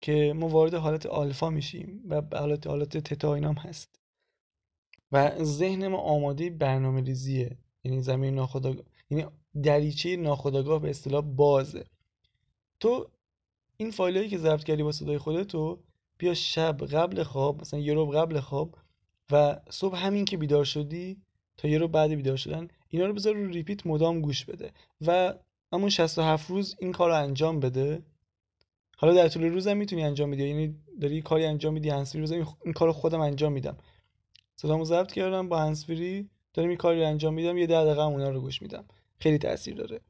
که 0.00 0.32
ما 0.36 0.48
وارد 0.48 0.74
حالت 0.74 1.06
آلفا 1.06 1.50
میشیم 1.50 2.02
و 2.08 2.22
حالت 2.32 2.66
حالت 2.66 2.96
تتا 2.96 3.34
اینام 3.34 3.54
هست. 3.54 4.00
و 5.12 5.44
ذهن 5.44 5.88
ما 5.88 5.98
آماده 5.98 6.50
برنامه 6.50 7.00
ریزیه 7.02 7.58
یعنی 7.84 8.00
زمین 8.00 8.34
ناخداگاه 8.34 8.84
یعنی 9.18 9.30
دریچه 9.62 10.16
ناخداگاه 10.16 10.80
به 10.80 10.90
اصطلاح 10.90 11.24
بازه. 11.24 11.84
تو 12.80 13.10
این 13.76 13.90
فایلایی 13.90 14.28
که 14.28 14.38
ضبط 14.38 14.64
کردی 14.64 14.82
با 14.82 14.92
صدای 14.92 15.18
خودتو 15.18 15.78
بیا 16.18 16.34
شب 16.34 16.86
قبل 16.86 17.22
خواب 17.22 17.60
مثلا 17.60 17.80
یه 17.80 17.94
رو 17.94 18.06
قبل 18.06 18.40
خواب 18.40 18.78
و 19.30 19.60
صبح 19.70 19.96
همین 19.96 20.24
که 20.24 20.36
بیدار 20.36 20.64
شدی 20.64 21.22
تا 21.56 21.68
یه 21.68 21.78
رو 21.78 21.88
بعد 21.88 22.10
بیدار 22.10 22.36
شدن 22.36 22.68
اینا 22.88 23.06
رو 23.06 23.12
بذار 23.12 23.34
رو 23.34 23.46
ریپیت 23.46 23.86
مدام 23.86 24.20
گوش 24.20 24.44
بده 24.44 24.72
و 25.06 25.34
همون 25.72 25.88
67 25.88 26.50
روز 26.50 26.76
این 26.78 26.92
کار 26.92 27.10
رو 27.10 27.16
انجام 27.16 27.60
بده. 27.60 28.02
حالا 28.96 29.14
در 29.14 29.28
طول 29.28 29.44
روز 29.44 29.66
هم 29.66 29.76
می‌تونی 29.76 30.02
انجام 30.02 30.30
بدی 30.30 30.48
یعنی 30.48 30.74
داری 31.00 31.22
کاری 31.22 31.44
انجام 31.44 31.74
میدی 31.74 31.90
هنسفری 31.90 32.20
روز 32.20 32.32
این 32.32 32.72
کار 32.74 32.88
رو 32.88 32.92
خودم 32.92 33.20
انجام 33.20 33.52
میدم. 33.52 33.76
صدامو 34.56 34.84
ضبط 34.84 35.12
کردم 35.12 35.48
با 35.48 35.58
هنسفری 35.58 36.30
دارم 36.54 36.68
این 36.68 36.78
کاری 36.78 37.04
انجام 37.04 37.34
میدم 37.34 37.58
یه 37.58 37.66
ده 37.66 37.84
دقیقه 37.84 38.02
اونا 38.02 38.30
رو 38.30 38.40
گوش 38.40 38.62
میدم. 38.62 38.84
خیلی 39.20 39.38
تاثیر 39.38 39.74
داره. 39.74 40.00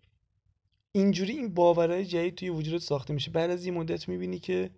اینجوری 0.93 1.33
این 1.33 1.55
باورهای 1.55 2.05
جدید 2.05 2.35
توی 2.35 2.49
وجودت 2.49 2.83
ساخته 2.83 3.15
میشه. 3.15 3.31
بعد 3.31 3.51
از 3.51 3.67
یه 3.67 3.73
مدت 3.73 4.09
می‌بینی 4.09 4.39
که 4.39 4.71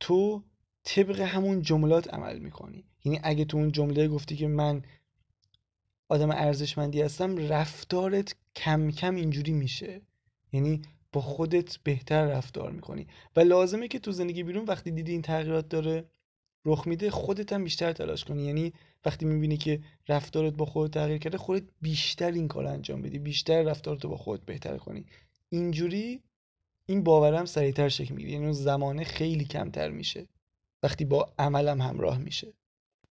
تو 0.00 0.42
طبق 0.84 1.20
همون 1.20 1.62
جملات 1.62 2.14
عمل 2.14 2.38
می‌کنی. 2.38 2.84
یعنی 3.04 3.20
اگه 3.22 3.44
تو 3.44 3.56
اون 3.56 3.72
جمله 3.72 4.08
گفتی 4.08 4.36
که 4.36 4.48
من 4.48 4.82
آدم 6.08 6.30
ارزشمندی 6.30 7.02
هستم 7.02 7.48
رفتارت 7.48 8.34
کم 8.56 8.90
کم 8.90 9.14
اینجوری 9.14 9.52
میشه. 9.52 10.00
یعنی 10.52 10.82
با 11.12 11.20
خودت 11.20 11.76
بهتر 11.76 12.26
رفتار 12.26 12.70
می‌کنی. 12.70 13.06
و 13.36 13.40
لازمه 13.40 13.88
که 13.88 13.98
تو 13.98 14.12
زندگی 14.12 14.42
بیرون 14.42 14.64
وقتی 14.64 14.90
دیدی 14.90 15.12
این 15.12 15.22
تغییرات 15.22 15.68
داره 15.68 16.04
رخ 16.64 16.86
میده 16.86 17.10
خودت 17.10 17.52
هم 17.52 17.64
بیشتر 17.64 17.92
تلاش 17.92 18.24
کنی. 18.24 18.42
یعنی 18.42 18.72
وقتی 19.04 19.26
می‌بینی 19.26 19.56
که 19.56 19.80
رفتارت 20.08 20.52
با 20.52 20.64
خودت 20.64 20.94
تغییر 20.94 21.18
کرده 21.18 21.38
خودت 21.38 21.64
بیشتر 21.80 22.32
این 22.32 22.48
کار 22.48 22.66
انجام 22.66 23.02
بدی 23.02 23.18
بیشتر 23.18 23.62
رفتارتو 23.62 24.08
با 24.08 24.16
خودت 24.16 24.44
بهتر 24.44 24.76
کنی. 24.76 25.06
اینجوری 25.48 26.20
این 26.86 27.02
باورم 27.02 27.44
سریعتر 27.44 27.88
شکل 27.88 28.14
می‌گیره. 28.14 28.32
یعنی 28.32 28.52
زمانه 28.52 29.04
خیلی 29.04 29.44
کمتر 29.44 29.90
میشه. 29.90 30.28
وقتی 30.82 31.04
با 31.04 31.32
عملم 31.38 31.80
همراه 31.80 32.18
میشه. 32.18 32.52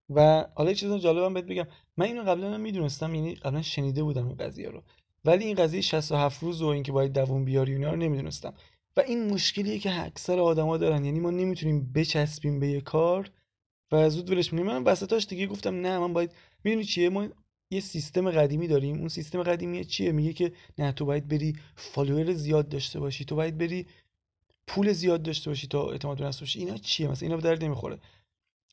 و 0.10 0.46
حالا 0.56 0.70
یه 0.70 0.76
چیز 0.76 0.94
جالبم 0.94 1.34
بهت 1.34 1.46
بگم. 1.46 1.68
من 1.98 2.06
اینو 2.06 2.24
قبلا 2.24 2.58
می‌دونستم 2.58 3.16
یعنی 3.16 3.36
قبلا 3.36 3.62
شنیده 3.62 4.04
بودم 4.04 4.28
این 4.28 4.38
قضیه 4.38 4.70
رو. 4.70 4.84
ولی 5.26 5.46
این 5.46 5.56
قضیه 5.56 5.82
67 5.82 6.44
روز 6.44 6.62
و 6.62 6.68
اینکه 6.68 6.92
باید 6.92 7.13
دووم 7.13 7.46
بیاری 7.46 7.74
اینا 7.74 7.92
رو 7.92 7.96
نمی‌دونستم. 7.96 8.54
و 8.98 9.02
این 9.02 9.34
مشکلیه 9.34 9.80
که 9.80 10.06
اکثر 10.06 10.39
آدما 10.39 10.78
دارن. 10.78 11.06
یعنی 11.06 11.20
ما 11.20 11.32
نمی‌تونیم 11.32 11.92
بچسبیم 11.96 12.60
به 12.60 12.68
یه 12.68 12.82
کار 12.82 13.32
و 13.94 14.10
زود 14.10 14.30
ولش 14.30 14.54
می‌کنیم 14.54 14.72
من 14.74 14.84
وسطاش 14.84 15.26
دیگه 15.26 15.48
گفتم 15.48 15.76
نه 15.76 16.00
من 16.00 16.14
باید 16.14 16.32
می‌دونی 16.64 16.84
چیه؟ 16.84 17.10
ما 17.10 17.28
یه 17.72 17.80
سیستم 17.80 18.32
قدیمی 18.32 18.68
داریم. 18.68 19.00
اون 19.00 19.08
سیستم 19.08 19.44
قدیمی 19.44 19.86
چیه؟ 19.86 20.12
میگه 20.12 20.34
که 20.34 20.54
نه 20.78 20.92
تو 20.92 21.06
باید 21.06 21.28
بری 21.28 21.56
فالوور 21.76 22.34
زیاد 22.34 22.70
داشته 22.70 23.00
باشی. 23.00 23.26
تو 23.26 23.36
باید 23.36 23.58
بری 23.58 23.88
پول 24.68 24.94
زیاد 24.94 25.24
داشته 25.24 25.50
باشی 25.50 25.68
تا 25.68 25.92
اعتماد 25.92 26.18
به 26.18 26.32
اینا 26.56 26.78
چیه؟ 26.78 27.08
مثلا 27.08 27.26
اینا 27.26 27.36
به 27.36 27.44
درد 27.44 27.64
نمی‌خوره. 27.64 27.98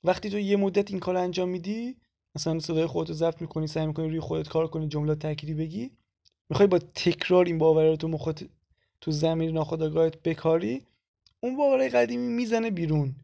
وقتی 0.05 0.31
تو 0.31 0.39
یه 0.39 0.57
مدت 0.57 0.91
این 0.91 1.01
کار 1.01 1.17
انجام 1.17 1.49
میدی 1.49 1.97
مثلا 2.35 2.59
صدای 2.59 2.87
خودت 2.87 3.09
رو 3.09 3.15
ضبط 3.15 3.41
می‌کنی 3.41 3.67
سعی 3.67 3.87
می‌کنی 3.87 4.09
روی 4.09 4.21
خودت 4.21 4.49
کار 4.49 4.67
کنی 4.69 4.89
جملات 4.89 5.19
تأکیدی 5.19 5.55
بگی 5.55 5.91
می‌خوای 6.51 6.69
با 6.69 6.79
تکرار 6.79 7.45
این 7.45 7.59
باور 7.59 7.89
رو 7.89 7.97
تو 7.97 8.09
مخت 8.09 8.45
تو 9.01 9.11
زمین 9.11 9.51
ناخودآگاهت 9.51 10.23
بکاری 10.23 10.83
اون 11.41 11.57
باورهای 11.57 11.89
قدیمی 11.89 12.29
می‌زنه 12.29 12.71
بیرون. 12.71 13.15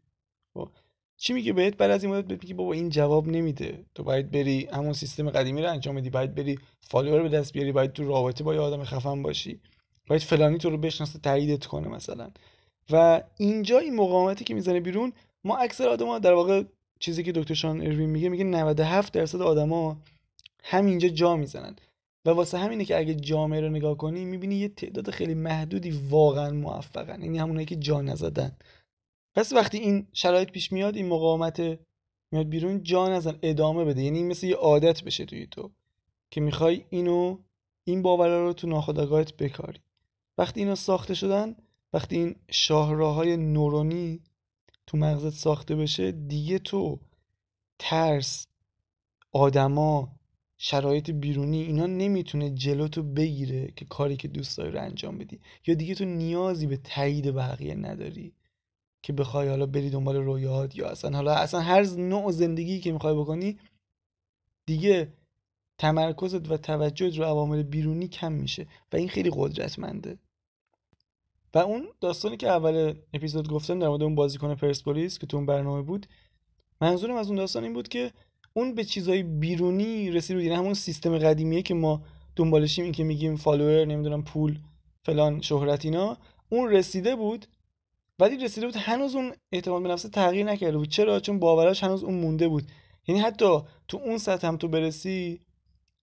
خب، 0.53 0.69
چی 1.17 1.33
میگه 1.33 1.53
بهت؟ 1.53 1.77
بعد 1.77 1.91
از 1.91 2.03
این 2.03 2.13
مدت 2.13 2.43
میگه 2.43 2.53
بابا 2.53 2.73
این 2.73 2.89
جواب 2.89 3.27
نمیده. 3.27 3.85
تو 3.95 4.03
باید 4.03 4.31
بری 4.31 4.67
همون 4.71 4.93
سیستم 4.93 5.29
قدیمی 5.29 5.61
رو 5.61 5.71
انجام 5.71 5.95
بدی. 5.95 6.09
باید 6.09 6.35
بری 6.35 6.59
فالوور 6.81 7.21
به 7.21 7.29
دست 7.29 7.53
بیاری. 7.53 7.71
باید 7.71 7.93
تو 7.93 8.07
رابطه 8.07 8.43
با 8.43 8.53
یه 8.53 8.59
آدم 8.59 8.83
خفن 8.83 9.23
باشی. 9.23 9.59
باید 10.07 10.21
فلانی 10.21 10.57
تو 10.57 10.69
رو 10.69 10.77
بشناسه 10.77 11.19
تاییدت 11.19 11.65
کنه 11.65 11.87
مثلا. 11.87 12.31
و 12.91 13.21
اینجا 13.37 13.79
این 13.79 13.95
مقاومتی 13.95 14.43
که 14.43 14.53
می‌زنه 14.53 14.79
بیرون 14.79 15.13
ما 15.43 15.57
اکثر 15.57 15.89
آدما 15.89 16.19
در 16.19 16.33
واقع 16.33 16.63
چیزی 16.99 17.23
که 17.23 17.31
دکتر 17.31 17.53
شان 17.53 17.81
اروین 17.81 18.09
میگه 18.09 18.29
میگه 18.29 18.43
97 18.43 19.13
درصد 19.13 19.41
آدما 19.41 19.97
همینجا 20.63 21.07
جا 21.09 21.35
می‌زنن. 21.35 21.75
و 22.25 22.29
واسه 22.29 22.57
همینه 22.57 22.85
که 22.85 22.97
اگه 22.97 23.15
جامعه 23.15 23.61
رو 23.61 23.69
نگاه 23.69 23.97
کنی 23.97 24.25
می‌بینی 24.25 24.55
یه 24.55 24.67
تعداد 24.67 25.09
خیلی 25.09 25.33
محدودی 25.33 25.91
واقعا 26.09 26.51
موفقن. 26.51 27.21
یعنی 27.21 27.37
همونایی 27.37 27.65
که 27.65 27.75
جا 27.75 28.01
نزدن. 28.01 28.51
پس 29.37 29.53
وقتی 29.53 29.77
این 29.77 30.07
شرایط 30.13 30.51
پیش 30.51 30.71
میاد 30.71 30.95
این 30.95 31.07
مقاومت 31.07 31.59
میاد 32.31 32.49
بیرون 32.49 32.83
جا 32.83 33.09
نزن 33.09 33.39
ادامه 33.41 33.85
بده. 33.85 34.01
یعنی 34.01 34.23
مثل 34.23 34.47
یه 34.47 34.55
عادت 34.55 35.03
بشه 35.03 35.25
توی 35.25 35.47
تو 35.47 35.71
که 36.31 36.41
می‌خوای 36.41 36.85
اینو 36.89 37.37
این 37.83 38.01
باورا 38.01 38.43
رو 38.45 38.53
تو 38.53 38.67
ناخودآگاهت 38.67 39.37
بکاری. 39.37 39.79
وقتی 40.37 40.59
اینا 40.59 40.75
ساخته 40.75 41.13
شدن 41.13 41.55
وقتی 41.93 42.17
این 42.17 42.35
شاهراه 42.49 43.15
های 43.15 43.37
نورونی 43.37 44.21
تو 44.87 44.97
مغزت 44.97 45.29
ساخته 45.37 45.75
بشه 45.75 46.11
دیگه 46.11 46.59
تو 46.59 46.99
ترس 47.79 48.47
آدما 49.31 50.15
شرایط 50.57 51.11
بیرونی 51.11 51.61
اینا 51.61 51.85
نمی‌تونه 51.85 52.49
جلوتو 52.49 53.03
بگیره 53.03 53.73
که 53.75 53.85
کاری 53.85 54.17
که 54.17 54.27
دوست 54.27 54.57
داری 54.57 54.71
رو 54.71 54.81
انجام 54.81 55.17
بدی. 55.17 55.39
یا 55.67 55.75
دیگه 55.75 55.95
تو 55.95 56.05
نیازی 56.05 56.67
به 56.67 56.77
تایید 56.77 57.35
بقیه 57.35 57.75
نداری. 57.75 58.33
که 59.07 59.13
بخوای 59.13 59.47
حالا 59.47 59.65
بری 59.65 59.89
دنبال 59.89 60.15
رویاهات 60.15 60.75
یا 60.75 60.89
اصلا 60.89 61.15
حالا 61.15 61.33
اصلا 61.33 61.59
هر 61.59 61.83
نوع 61.83 62.31
زندگی 62.31 62.79
که 62.79 62.91
می‌خوای 62.91 63.13
بکنی 63.13 63.57
دیگه 64.65 65.13
تمرکزت 65.77 66.51
و 66.51 66.57
توجهت 66.57 67.17
رو 67.17 67.23
عوامل 67.23 67.63
بیرونی 67.63 68.07
کم 68.07 68.31
میشه 68.31 68.67
و 68.93 68.95
این 68.95 69.09
خیلی 69.09 69.31
قدرتمنده. 69.33 70.17
و 71.53 71.57
اون 71.57 71.87
داستانی 72.01 72.37
که 72.37 72.47
اول 72.47 72.93
اپیزود 73.13 73.49
گفتم 73.49 73.79
در 73.79 73.87
مورد 73.87 74.03
اون 74.03 74.15
بازیکن 74.15 74.55
پرسپولیس 74.55 75.19
که 75.19 75.27
تو 75.27 75.37
اون 75.37 75.45
برنامه 75.45 75.81
بود 75.81 76.07
منظورم 76.81 77.15
از 77.15 77.27
اون 77.27 77.35
داستان 77.35 77.63
این 77.63 77.73
بود 77.73 77.87
که 77.87 78.11
اون 78.53 78.75
به 78.75 78.83
چیزای 78.83 79.23
بیرونی 79.23 80.11
رسید 80.11 80.37
یعنی 80.37 80.55
همون 80.55 80.73
سیستم 80.73 81.17
قدیمیه 81.17 81.61
که 81.61 81.73
ما 81.73 82.01
دنبالشیم 82.35 82.83
این 82.83 82.93
که 82.93 83.03
میگیم 83.03 83.35
فالوور 83.35 83.85
نمی‌دونم 83.85 84.23
پول 84.23 84.59
فلان 85.05 85.41
شهرت 85.41 85.85
اینا. 85.85 86.17
اون 86.49 86.71
رسیده 86.71 87.15
بود 87.15 87.45
ولی 88.19 88.37
رسیده 88.37 88.67
بود 88.67 88.75
هنوز 88.75 89.15
اون 89.15 89.33
اعتماد 89.51 89.83
به 89.83 89.89
نفس 89.89 90.01
تغییر 90.01 90.45
نکرده 90.45 90.77
بود. 90.77 90.89
چرا؟ 90.89 91.19
چون 91.19 91.39
باوراش 91.39 91.83
هنوز 91.83 92.03
اون 92.03 92.15
مونده 92.15 92.47
بود. 92.47 92.63
یعنی 93.07 93.21
حتی 93.21 93.59
تو 93.87 93.97
اون 93.97 94.17
سطح 94.17 94.47
هم 94.47 94.57
تو 94.57 94.67
برسی 94.67 95.39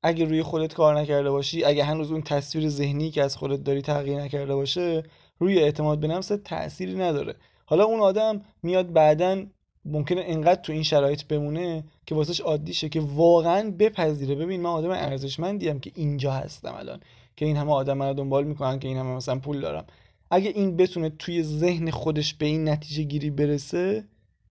اگه 0.02 0.24
روی 0.24 0.42
خودت 0.42 0.74
کار 0.74 1.00
نکرده 1.00 1.30
باشی 1.30 1.64
اگه 1.64 1.84
هنوز 1.84 2.12
اون 2.12 2.22
تصویر 2.22 2.68
ذهنی 2.68 3.10
که 3.10 3.22
از 3.22 3.36
خودت 3.36 3.64
داری 3.64 3.82
تغییر 3.82 4.20
نکرده 4.20 4.54
باشه 4.54 5.02
روی 5.38 5.58
اعتماد 5.58 6.00
به 6.00 6.06
نفس 6.06 6.32
تأثیری 6.44 6.94
نداره. 6.94 7.34
حالا 7.66 7.84
اون 7.84 8.00
آدم 8.00 8.42
میاد 8.62 8.92
بعدا 8.92 9.46
ممکنه 9.84 10.22
انقدر 10.26 10.62
تو 10.62 10.72
این 10.72 10.82
شرایط 10.82 11.24
بمونه 11.24 11.84
که 12.06 12.14
واسش 12.14 12.40
عادی 12.40 12.74
شه 12.74 12.88
که 12.88 13.00
واقعا 13.00 13.70
بپذیره. 13.78 14.34
ببین 14.34 14.60
من 14.60 14.70
آدم 14.70 14.90
ارزشمندیم 14.90 15.80
که 15.80 15.92
اینجا 15.94 16.32
هستم 16.32 16.74
الان. 16.74 17.00
که 17.36 17.46
این 17.46 17.56
همه 17.56 17.72
آدم 17.72 17.98
من 17.98 18.12
دنبال 18.12 18.44
می‌کنن 18.44 18.78
که 18.78 18.88
این 18.88 18.96
همه 18.96 19.10
مثلا 19.16 19.38
پول 19.38 19.60
دارم. 19.60 19.86
اگه 20.34 20.50
این 20.50 20.76
بتونه 20.76 21.10
توی 21.10 21.42
ذهن 21.42 21.90
خودش 21.90 22.34
به 22.34 22.46
این 22.46 22.68
نتیجه 22.68 23.02
گیری 23.02 23.30
برسه 23.30 24.04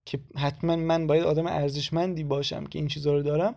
که 0.04 0.18
حتما 0.36 0.76
من 0.76 1.06
باید 1.06 1.24
آدم 1.24 1.46
ارزشمندی 1.46 2.24
باشم 2.24 2.64
که 2.64 2.78
این 2.78 2.88
چیزها 2.88 3.12
رو 3.12 3.22
دارم 3.22 3.54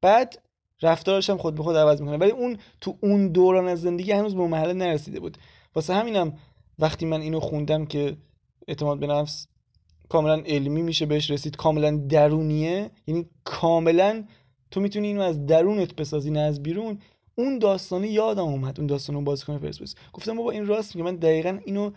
بعد 0.00 0.42
رفتارش 0.82 1.30
هم 1.30 1.36
خود 1.36 1.54
به 1.54 1.62
خود 1.62 1.76
عوض 1.76 2.00
می‌کنه. 2.00 2.16
ولی 2.16 2.30
اون 2.30 2.58
تو 2.80 2.98
اون 3.00 3.28
دوران 3.28 3.68
از 3.68 3.80
زندگی 3.80 4.12
هنوز 4.12 4.34
به 4.34 4.46
مرحله 4.46 4.72
نرسیده 4.72 5.20
بود. 5.20 5.38
واسه 5.74 5.94
همینم 5.94 6.32
وقتی 6.78 7.06
من 7.06 7.20
اینو 7.20 7.40
خوندم 7.40 7.86
که 7.86 8.16
اعتماد 8.68 8.98
به 8.98 9.06
نفس 9.06 9.46
کاملا 10.08 10.42
علمی 10.46 10.82
میشه 10.82 11.06
بهش 11.06 11.30
رسید 11.30 11.56
کاملا 11.56 11.96
درونیه 11.96 12.90
یعنی 13.06 13.26
کاملا 13.44 14.24
تو 14.70 14.80
می‌تونی 14.80 15.06
اینو 15.06 15.22
از 15.22 15.46
درونت 15.46 15.94
بسازی 15.94 16.30
نه 16.30 16.40
از 16.40 16.62
بیرون. 16.62 16.98
اون 17.38 17.58
داستانی 17.58 18.08
یادم 18.08 18.44
اومد 18.44 18.78
اون 18.78 18.86
داستان 18.86 19.16
اون 19.16 19.24
بازیکن 19.24 19.58
پرسپولیس. 19.58 19.94
گفتم 20.12 20.36
بابا 20.36 20.50
این 20.50 20.66
راست 20.66 20.96
میگه 20.96 21.04
من 21.04 21.16
دقیقا 21.16 21.58
اینو 21.64 21.90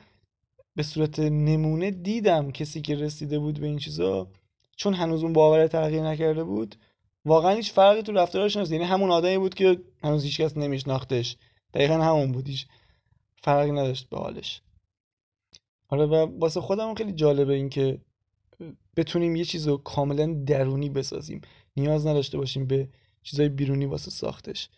به 0.75 0.84
صورت 0.84 1.19
نمونه 1.19 1.91
دیدم 1.91 2.51
کسی 2.51 2.82
که 2.82 2.95
رسیده 2.95 3.39
بود 3.39 3.60
به 3.60 3.67
این 3.67 3.77
چیزا 3.77 4.27
چون 4.75 4.93
هنوز 4.93 5.23
اون 5.23 5.34
باور 5.34 5.67
تغییر 5.67 6.04
نکرده 6.04 6.43
بود. 6.43 6.75
واقعا 7.25 7.51
هیچ 7.56 7.71
فرقی 7.71 8.01
تو 8.01 8.12
رفتارش 8.12 8.58
نیست 8.58 8.71
یعنی 8.71 8.84
همون 8.84 9.12
آدمی 9.12 9.38
بود 9.38 9.54
که 9.54 9.82
هنوز 10.04 10.23
هیچکس 10.23 10.58
نمیشناختش. 10.58 11.38
دقیقا 11.73 11.93
همون 11.93 12.32
بود 12.32 12.47
هیچ 12.47 12.67
فرقی 13.36 13.71
نداشت 13.71 14.10
به 14.10 14.17
حالش. 14.17 14.62
آره 15.89 16.06
و 16.06 16.39
واسه 16.39 16.62
خودم 16.62 16.95
خیلی 16.95 17.12
جالبه 17.12 17.54
این 17.54 17.69
که 17.69 18.01
بتونیم 18.95 19.36
یه 19.36 19.45
چیز 19.45 19.67
رو 19.67 19.77
کاملا 19.77 20.43
درونی 20.45 20.89
بسازیم. 20.89 21.41
نیاز 21.77 22.08
نداشته 22.08 22.38
باشیم 22.38 22.65
به 22.67 22.89
چیزای 23.23 23.49
بیرونی 23.49 23.86
واسه 23.86 24.12
ساختش. 24.12 24.69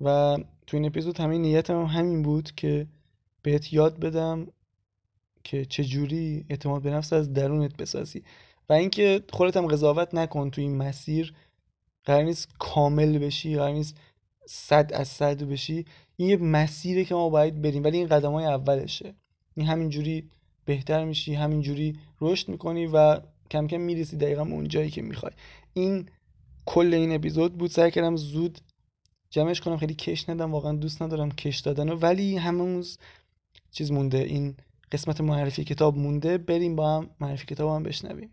و 0.00 0.38
تو 0.66 0.76
این 0.76 0.86
اپیزود 0.86 1.20
همین 1.20 1.42
نیتم 1.42 1.80
هم 1.80 1.86
همین 1.86 2.22
بود 2.22 2.52
که 2.52 2.86
بهت 3.42 3.72
یاد 3.72 4.00
بدم 4.00 4.46
که 5.44 5.64
چجوری 5.64 6.44
اعتماد 6.48 6.82
به 6.82 6.90
نفس 6.90 7.12
از 7.12 7.32
درونت 7.32 7.76
بسازی. 7.76 8.22
و 8.68 8.72
اینکه 8.72 9.22
خودت 9.32 9.56
هم 9.56 9.66
قضاوت 9.66 10.14
نکن 10.14 10.50
تو 10.50 10.60
این 10.60 10.76
مسیر. 10.76 11.34
قرار 12.04 12.22
نیست 12.22 12.48
کامل 12.58 13.18
بشی 13.18 13.56
قرار 13.56 13.72
نیست 13.72 13.96
صد 14.46 14.90
از 14.94 15.08
صد 15.08 15.42
بشی. 15.42 15.84
این 16.16 16.28
یه 16.28 16.36
مسیره 16.36 17.04
که 17.04 17.14
ما 17.14 17.28
باید 17.28 17.62
بریم 17.62 17.84
ولی 17.84 17.98
این 17.98 18.06
قدم 18.06 18.32
های 18.32 18.44
اولشه. 18.44 19.14
این 19.54 19.66
همینجوری 19.66 20.30
بهتر 20.64 21.04
میشی 21.04 21.34
همینجوری 21.34 21.98
رشد 22.20 22.48
می‌کنی 22.48 22.86
و 22.86 23.20
کم 23.50 23.66
کم 23.66 23.80
می‌رسی 23.80 24.16
دقیقا 24.16 24.42
اون 24.42 24.68
جایی 24.68 24.90
که 24.90 25.02
می‌خوای. 25.02 25.32
این 25.74 26.08
کل 26.66 26.94
این 26.94 27.14
اپیزود 27.14 27.58
بود. 27.58 27.70
سعی 27.70 27.90
کردم 27.90 28.16
زود 28.16 28.58
جمعش 29.36 29.60
کنم 29.60 29.76
خیلی 29.76 29.94
کش 29.94 30.28
ندم 30.28 30.52
واقعا 30.52 30.72
دوست 30.72 31.02
ندارم 31.02 31.30
کش 31.30 31.58
دادن 31.58 31.88
ولی 31.88 32.36
همونز 32.36 32.96
چیز 33.72 33.92
مونده 33.92 34.18
این 34.18 34.54
قسمت 34.92 35.20
معرفی 35.20 35.64
کتاب 35.64 35.98
مونده. 35.98 36.38
بریم 36.38 36.76
با 36.76 36.96
هم 36.96 37.10
معرفی 37.20 37.46
کتاب 37.46 37.76
هم 37.76 37.82
بشنویم. 37.82 38.30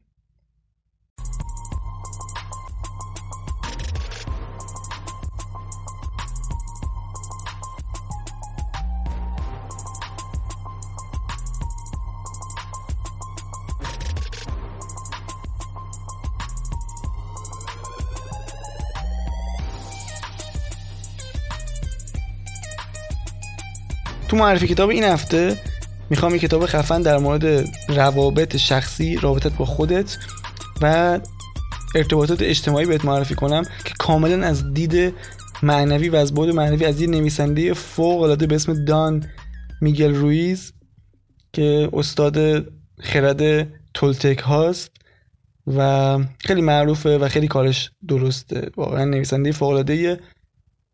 معرفی 24.44 24.68
کتاب 24.68 24.90
این 24.90 25.04
هفته 25.04 25.58
می‌خوام 26.10 26.34
یه 26.34 26.40
کتاب 26.40 26.66
خفن 26.66 27.02
در 27.02 27.18
مورد 27.18 27.66
روابط 27.90 28.58
شخصی 28.58 29.16
رابطت 29.16 29.58
با 29.58 29.66
خودت 29.66 30.18
و 30.82 31.20
ارتباطات 31.96 32.42
اجتماعی 32.42 32.86
بهت 32.86 33.06
معرفی 33.06 33.36
کنم 33.36 33.64
که 33.64 33.94
کاملا 34.00 34.48
از 34.48 34.74
دید 34.74 35.14
معنوی 35.64 36.10
و 36.10 36.16
از 36.16 36.34
بود 36.34 36.50
معنوی 36.50 36.86
از 36.86 37.02
یه 37.02 37.08
نویسنده 37.08 37.74
فوق 37.74 38.22
العاده 38.22 38.48
به 38.48 38.56
اسم 38.56 38.86
دان 38.86 39.26
میگل 39.82 40.16
رویز 40.16 40.74
که 41.54 41.90
استاد 41.94 42.66
خرد 43.00 43.68
تولتک 43.94 44.40
هاست 44.40 44.92
و 45.68 46.20
خیلی 46.40 46.62
معروفه 46.62 47.18
و 47.18 47.28
خیلی 47.28 47.48
کارش 47.48 47.92
درسته. 48.08 48.72
واقعا 48.78 49.06
نویسنده 49.06 49.52
فوق 49.52 49.70
العاده 49.70 50.20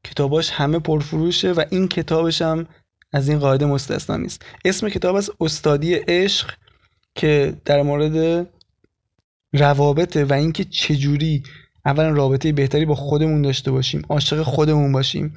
کتاباش 0.03 0.49
همه 0.49 0.79
پرفروشه 0.79 1.51
و 1.51 1.63
این 1.69 1.87
کتابش 1.87 2.41
هم 2.41 2.67
از 3.13 3.29
این 3.29 3.39
قاعده 3.39 3.65
مستثنا 3.65 4.17
نیست. 4.17 4.45
اسم 4.65 4.89
کتاب 4.89 5.15
از 5.15 5.31
استادی 5.41 5.93
عشق 5.93 6.53
که 7.15 7.53
در 7.65 7.81
مورد 7.81 8.47
روابطه 9.53 10.25
و 10.25 10.33
اینکه 10.33 10.63
چجوری 10.63 11.43
اولا 11.85 12.09
رابطه 12.09 12.51
بهتری 12.51 12.85
با 12.85 12.95
خودمون 12.95 13.41
داشته 13.41 13.71
باشیم 13.71 14.01
عاشق 14.09 14.43
خودمون 14.43 14.91
باشیم 14.91 15.35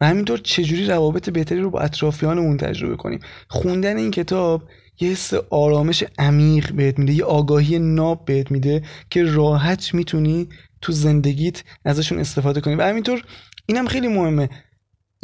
و 0.00 0.06
همینطور 0.06 0.38
چجوری 0.38 0.86
روابط 0.86 1.30
بهتری 1.30 1.60
رو 1.60 1.70
با 1.70 1.80
اطرافیانمون 1.80 2.56
تجربه 2.56 2.96
کنیم. 2.96 3.20
خوندن 3.48 3.96
این 3.96 4.10
کتاب 4.10 4.62
یه 5.00 5.10
حس 5.10 5.34
آرامش 5.50 6.04
عمیق 6.18 6.72
بهت 6.72 6.98
میده 6.98 7.12
یه 7.12 7.24
آگاهی 7.24 7.78
ناب 7.78 8.24
بهت 8.24 8.50
میده 8.50 8.82
که 9.10 9.24
راحت 9.24 9.94
می‌تونی 9.94 10.48
تو 10.80 10.92
زندگیت 10.92 11.62
ازشون 11.84 12.18
استفاده 12.18 12.60
کنی. 12.60 12.74
و 12.74 12.82
همینطور 12.82 13.22
اینم 13.66 13.86
خیلی 13.86 14.08
مهمه. 14.08 14.48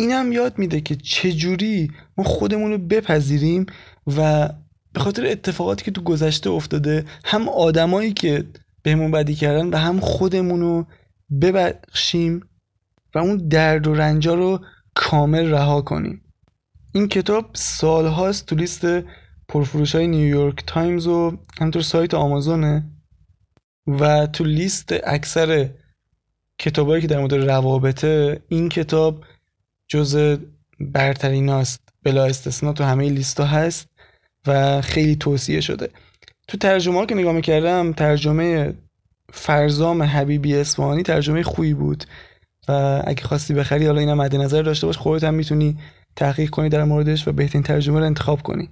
اینم 0.00 0.32
یاد 0.32 0.58
میده 0.58 0.80
که 0.80 0.96
چجوری 0.96 1.90
ما 2.16 2.24
خودمون 2.24 2.70
رو 2.70 2.78
بپذیریم 2.78 3.66
و 4.06 4.48
به 4.92 5.00
خاطر 5.00 5.26
اتفاقاتی 5.26 5.84
که 5.84 5.90
تو 5.90 6.02
گذشته 6.02 6.50
افتاده 6.50 7.04
هم 7.24 7.48
آدمایی 7.48 8.12
که 8.12 8.44
بهمون 8.82 9.10
بدی 9.10 9.34
کردن 9.34 9.68
و 9.68 9.76
هم 9.76 10.00
خودمون 10.00 10.60
رو 10.60 10.86
ببخشیم 11.40 12.40
و 13.14 13.18
اون 13.18 13.36
درد 13.36 13.86
و 13.86 13.94
رنجا 13.94 14.34
رو 14.34 14.60
کامل 14.94 15.50
رها 15.50 15.82
کنیم. 15.82 16.22
این 16.94 17.08
کتاب 17.08 17.50
سالهاست 17.54 18.46
تو 18.46 18.56
لیست 18.56 18.86
پرفروش 19.48 19.94
های 19.94 20.06
نیویورک 20.06 20.64
تایمز 20.66 21.06
و 21.06 21.38
همینطور 21.60 21.82
سایت 21.82 22.14
آمازونه 22.14 22.90
و 23.86 24.26
تو 24.26 24.44
لیست 24.44 24.94
اکثر 25.04 25.70
کتابایی 26.58 27.02
که 27.02 27.08
در 27.08 27.18
مورد 27.18 27.34
روابطه 27.34 28.42
این 28.48 28.68
کتاب 28.68 29.24
جز 29.90 30.38
برترین 30.80 31.48
هاست 31.48 31.80
بلا 32.02 32.24
استثنا 32.24 32.72
تو 32.72 32.84
همه 32.84 33.08
لیستا 33.08 33.44
هست 33.44 33.86
و 34.46 34.80
خیلی 34.80 35.16
توصیه 35.16 35.60
شده. 35.60 35.90
تو 36.48 36.58
ترجمه 36.58 36.98
ها 36.98 37.06
که 37.06 37.14
نگاه 37.14 37.32
می‌کردم 37.32 37.92
ترجمه 37.92 38.74
فرزام 39.32 40.02
حبیبی 40.02 40.56
اصفهانی 40.56 41.02
ترجمه 41.02 41.42
خوبی 41.42 41.74
بود 41.74 42.04
و 42.68 43.02
اگه 43.06 43.22
خواستی 43.22 43.54
بخری 43.54 43.86
حالا 43.86 44.00
اینا 44.00 44.14
مد 44.14 44.36
نظر 44.36 44.62
داشته 44.62 44.86
باش 44.86 44.98
خودت 44.98 45.24
هم 45.24 45.34
می‌تونی 45.34 45.78
تحقیق 46.16 46.50
کنی 46.50 46.68
در 46.68 46.84
موردش 46.84 47.28
و 47.28 47.32
بهترین 47.32 47.62
ترجمه 47.62 47.98
رو 47.98 48.04
انتخاب 48.06 48.42
کنی. 48.42 48.68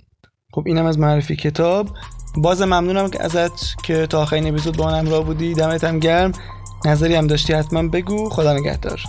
خب 0.53 0.63
اینم 0.67 0.87
از 0.87 0.99
معرفی 0.99 1.37
کتاب. 1.37 1.89
باز 2.37 2.63
ممنونم 2.63 3.11
ازت 3.21 3.83
که 3.83 4.07
تا 4.07 4.23
آخرین 4.23 4.47
اپیزود 4.47 4.77
با 4.77 4.87
من 4.87 4.99
همراه 4.99 5.25
بودی. 5.25 5.55
دمت 5.55 5.85
هم 5.85 5.99
گرم. 5.99 6.33
نظری 6.85 7.15
هم 7.15 7.27
داشتی 7.27 7.53
حتما 7.53 7.89
بگو. 7.89 8.29
خدا 8.29 8.53
نگهدار. 8.53 9.01